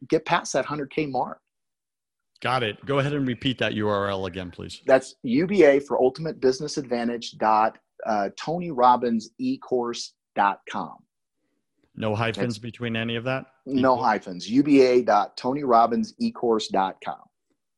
get 0.10 0.26
past 0.26 0.54
that 0.54 0.66
100K 0.66 1.12
mark. 1.12 1.40
Got 2.42 2.64
it. 2.64 2.86
Go 2.86 3.00
ahead 3.00 3.14
and 3.14 3.28
repeat 3.28 3.58
that 3.60 3.74
URL 3.74 4.28
again, 4.28 4.52
please. 4.52 4.82
That's 4.86 5.16
UBA 5.24 5.82
for 5.82 6.02
Ultimate 6.02 6.40
Business 6.40 6.78
Advantage 6.78 7.38
dot 7.38 7.78
uh, 8.06 8.30
TonyRobbinsEcourse.com. 8.40 10.96
No 11.96 12.16
hyphens 12.16 12.56
That's, 12.56 12.60
between 12.60 12.96
any 12.96 13.18
of 13.18 13.26
that? 13.26 13.48
No 13.66 13.96
Equal? 13.96 14.04
hyphens. 14.04 14.50
UBA.TonyRobbinsEcourse.com. 14.50 17.20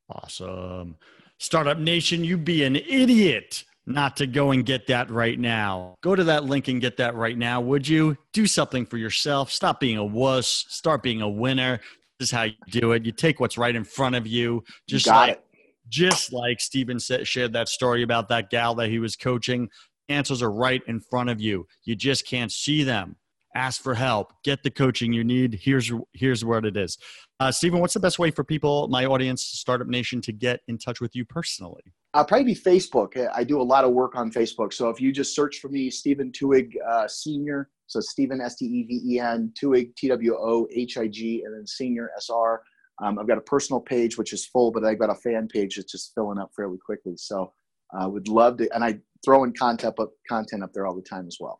Awesome. 0.10 0.95
Startup 1.39 1.80
Nation, 1.80 2.24
You'd 2.24 2.45
be 2.45 2.63
an 2.63 2.76
idiot 2.76 3.63
not 3.88 4.15
to 4.17 4.28
go 4.28 4.52
and 4.52 4.63
get 4.63 4.86
that 4.88 5.10
right 5.10 5.39
now. 5.39 5.95
Go 6.02 6.15
to 6.15 6.24
that 6.26 6.43
link 6.43 6.67
and 6.67 6.80
get 6.80 6.97
that 6.97 7.15
right 7.15 7.36
now, 7.38 7.60
would 7.62 7.88
you? 7.88 8.15
Do 8.32 8.45
something 8.45 8.86
for 8.86 8.97
yourself. 8.97 9.52
Stop 9.52 9.80
being 9.80 9.97
a 9.97 10.06
wuss. 10.06 10.65
Start 10.69 11.02
being 11.02 11.24
a 11.24 11.30
winner. 11.30 11.80
Is 12.22 12.32
how 12.32 12.44
you 12.44 12.54
do 12.70 12.92
it. 12.94 13.06
You 13.06 13.12
take 13.12 13.40
what's 13.40 13.58
right 13.58 13.76
in 13.76 13.84
front 13.84 14.16
of 14.16 14.28
you. 14.28 14.64
Just 14.88 15.06
you 15.08 15.12
like 15.12 15.32
it. 15.32 15.46
just 15.90 16.32
like 16.32 16.62
Stephen 16.62 17.00
said, 17.00 17.28
shared 17.28 17.54
that 17.54 17.68
story 17.68 18.04
about 18.04 18.30
that 18.30 18.50
gal 18.50 18.76
that 18.76 18.90
he 18.90 19.00
was 19.00 19.16
coaching. 19.16 19.70
Answers 20.10 20.42
are 20.42 20.52
right 20.52 20.82
in 20.88 21.00
front 21.00 21.30
of 21.30 21.42
you. 21.42 21.68
You 21.84 21.96
just 21.96 22.26
can't 22.26 22.52
see 22.52 22.84
them 22.84 23.16
ask 23.56 23.82
for 23.82 23.94
help, 23.94 24.34
get 24.44 24.64
the 24.64 24.72
coaching 24.72 25.14
you 25.14 25.24
need. 25.24 25.60
Here's 25.62 25.92
here's 26.14 26.46
what 26.46 26.66
it 26.66 26.78
is. 26.78 26.98
Uh, 27.40 27.52
Stephen, 27.52 27.80
what's 27.80 27.94
the 27.94 28.00
best 28.00 28.20
way 28.20 28.32
for 28.32 28.44
people, 28.44 28.88
my 28.88 29.06
audience, 29.06 29.44
Startup 29.44 29.88
Nation, 29.88 30.22
to 30.22 30.32
get 30.32 30.62
in 30.68 30.78
touch 30.78 31.02
with 31.02 31.16
you 31.16 31.26
personally? 31.26 31.82
I'll 32.14 32.26
probably 32.26 32.46
be 32.46 32.56
Facebook. 32.56 33.30
I 33.34 33.44
do 33.44 33.62
a 33.62 33.64
lot 33.64 33.86
of 33.86 33.92
work 33.92 34.16
on 34.16 34.32
Facebook. 34.32 34.74
So 34.74 34.90
if 34.90 35.00
you 35.00 35.12
just 35.12 35.34
search 35.34 35.60
for 35.60 35.70
me, 35.70 35.90
Stephen 35.90 36.32
Twohig 36.32 36.74
uh, 36.88 37.08
Senior, 37.08 37.70
so 37.92 38.00
Stephen 38.00 38.40
S 38.40 38.56
T 38.56 38.66
E 38.66 38.84
V 38.84 39.02
E 39.16 39.20
N 39.20 39.52
Twohig 39.62 39.96
T 39.98 40.08
W 40.08 40.36
O 40.36 40.66
H 40.72 40.98
I 40.98 41.08
G, 41.08 41.44
and 41.46 41.54
then 41.54 41.68
Senior 41.68 42.10
S 42.16 42.30
R. 42.30 42.62
Um, 43.04 43.20
I've 43.20 43.28
got 43.28 43.38
a 43.38 43.42
personal 43.42 43.82
page 43.82 44.18
which 44.18 44.32
is 44.32 44.46
full, 44.46 44.72
but 44.72 44.86
I've 44.86 45.00
got 45.00 45.10
a 45.10 45.16
fan 45.16 45.48
page 45.48 45.76
that's 45.76 45.92
just 45.92 46.14
filling 46.16 46.38
up 46.38 46.52
fairly 46.56 46.78
quickly. 46.84 47.14
So 47.18 47.52
I 47.94 48.04
uh, 48.04 48.10
would 48.10 48.28
love 48.30 48.58
to, 48.58 48.70
and 48.74 48.84
I 48.84 49.00
throw 49.26 49.44
in 49.44 49.52
content 49.52 50.00
up 50.00 50.12
content 50.30 50.64
up 50.64 50.72
there 50.74 50.88
all 50.88 50.96
the 50.96 51.02
time 51.02 51.28
as 51.28 51.38
well. 51.40 51.60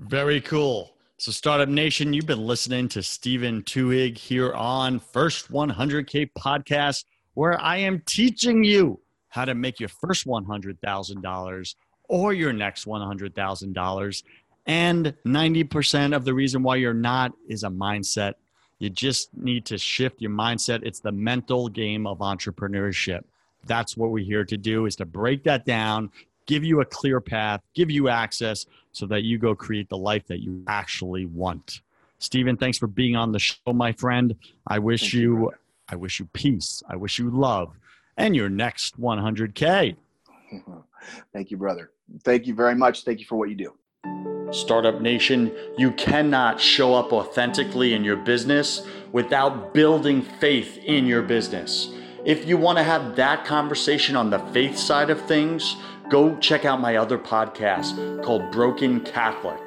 Very 0.00 0.40
cool. 0.40 0.90
So, 1.18 1.30
Startup 1.30 1.68
Nation, 1.68 2.12
you've 2.12 2.26
been 2.26 2.44
listening 2.44 2.88
to 2.88 3.02
Stephen 3.04 3.62
Twohig 3.62 4.18
here 4.18 4.52
on 4.54 4.98
First 4.98 5.52
100K 5.52 6.30
Podcast, 6.36 7.04
where 7.34 7.60
I 7.60 7.76
am 7.76 8.02
teaching 8.04 8.64
you 8.64 8.98
how 9.28 9.44
to 9.44 9.54
make 9.54 9.78
your 9.78 9.88
first 9.88 10.26
$100,000 10.26 11.74
or 12.08 12.34
your 12.34 12.52
next 12.52 12.84
$100,000. 12.84 14.22
And 14.66 15.14
90% 15.26 16.14
of 16.14 16.24
the 16.24 16.34
reason 16.34 16.62
why 16.62 16.76
you're 16.76 16.94
not 16.94 17.32
is 17.48 17.64
a 17.64 17.68
mindset. 17.68 18.34
You 18.78 18.90
just 18.90 19.36
need 19.36 19.64
to 19.66 19.78
shift 19.78 20.20
your 20.20 20.30
mindset. 20.30 20.80
It's 20.82 21.00
the 21.00 21.12
mental 21.12 21.68
game 21.68 22.06
of 22.06 22.18
entrepreneurship. 22.18 23.22
That's 23.66 23.96
what 23.96 24.10
we're 24.10 24.24
here 24.24 24.44
to 24.44 24.56
do 24.56 24.86
is 24.86 24.96
to 24.96 25.04
break 25.04 25.44
that 25.44 25.64
down, 25.64 26.10
give 26.46 26.64
you 26.64 26.80
a 26.80 26.84
clear 26.84 27.20
path, 27.20 27.60
give 27.74 27.90
you 27.90 28.08
access 28.08 28.66
so 28.92 29.06
that 29.06 29.22
you 29.22 29.38
go 29.38 29.54
create 29.54 29.88
the 29.88 29.96
life 29.96 30.26
that 30.26 30.40
you 30.40 30.64
actually 30.66 31.26
want. 31.26 31.80
Stephen, 32.18 32.56
thanks 32.56 32.78
for 32.78 32.86
being 32.86 33.16
on 33.16 33.32
the 33.32 33.38
show, 33.38 33.72
my 33.72 33.92
friend. 33.92 34.34
I 34.66 34.78
wish 34.78 35.12
you, 35.12 35.20
you 35.20 35.52
I 35.88 35.96
wish 35.96 36.20
you 36.20 36.28
peace. 36.32 36.82
I 36.88 36.96
wish 36.96 37.18
you 37.18 37.30
love 37.30 37.72
and 38.16 38.36
your 38.36 38.48
next 38.48 39.00
100K. 39.00 39.96
Thank 41.32 41.50
you, 41.50 41.56
brother. 41.56 41.90
Thank 42.24 42.46
you 42.46 42.54
very 42.54 42.74
much. 42.74 43.04
Thank 43.04 43.20
you 43.20 43.26
for 43.26 43.36
what 43.36 43.48
you 43.48 43.54
do. 43.54 43.74
Startup 44.52 45.00
Nation, 45.00 45.50
you 45.78 45.92
cannot 45.92 46.60
show 46.60 46.94
up 46.94 47.12
authentically 47.12 47.94
in 47.94 48.04
your 48.04 48.16
business 48.16 48.86
without 49.10 49.72
building 49.72 50.22
faith 50.22 50.78
in 50.84 51.06
your 51.06 51.22
business. 51.22 51.90
If 52.24 52.46
you 52.46 52.56
want 52.56 52.78
to 52.78 52.84
have 52.84 53.16
that 53.16 53.44
conversation 53.44 54.14
on 54.14 54.30
the 54.30 54.38
faith 54.38 54.76
side 54.76 55.10
of 55.10 55.20
things, 55.22 55.76
go 56.10 56.36
check 56.36 56.64
out 56.64 56.80
my 56.80 56.96
other 56.96 57.18
podcast 57.18 58.22
called 58.22 58.52
Broken 58.52 59.00
Catholic. 59.00 59.60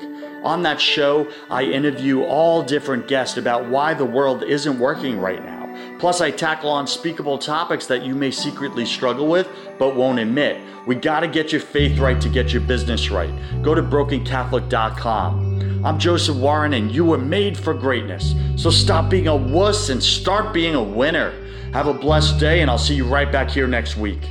On 0.43 0.61
that 0.63 0.79
show, 0.79 1.27
I 1.49 1.63
interview 1.63 2.23
all 2.23 2.61
different 2.61 3.07
guests 3.07 3.37
about 3.37 3.67
why 3.67 3.95
the 3.95 4.05
world 4.05 4.43
isn't 4.43 4.79
working 4.79 5.19
right 5.19 5.43
now. 5.43 5.54
Plus, 5.99 6.21
I 6.21 6.31
tackle 6.31 6.77
unspeakable 6.77 7.37
topics 7.37 7.85
that 7.87 8.03
you 8.03 8.15
may 8.15 8.31
secretly 8.31 8.85
struggle 8.85 9.27
with 9.27 9.47
but 9.79 9.95
won't 9.95 10.19
admit. 10.19 10.61
We 10.85 10.95
got 10.95 11.21
to 11.21 11.27
get 11.27 11.51
your 11.51 11.61
faith 11.61 11.97
right 11.99 12.19
to 12.21 12.29
get 12.29 12.53
your 12.53 12.61
business 12.61 13.09
right. 13.09 13.33
Go 13.61 13.73
to 13.73 13.81
brokencatholic.com. 13.81 15.83
I'm 15.85 15.99
Joseph 15.99 16.37
Warren, 16.37 16.73
and 16.73 16.91
you 16.91 17.05
were 17.05 17.17
made 17.17 17.57
for 17.57 17.73
greatness. 17.73 18.35
So 18.55 18.69
stop 18.69 19.09
being 19.09 19.27
a 19.27 19.35
wuss 19.35 19.89
and 19.89 20.03
start 20.03 20.53
being 20.53 20.75
a 20.75 20.83
winner. 20.83 21.33
Have 21.73 21.87
a 21.87 21.93
blessed 21.93 22.39
day, 22.39 22.61
and 22.61 22.71
I'll 22.71 22.77
see 22.77 22.95
you 22.95 23.05
right 23.05 23.31
back 23.31 23.49
here 23.49 23.67
next 23.67 23.97
week. 23.97 24.21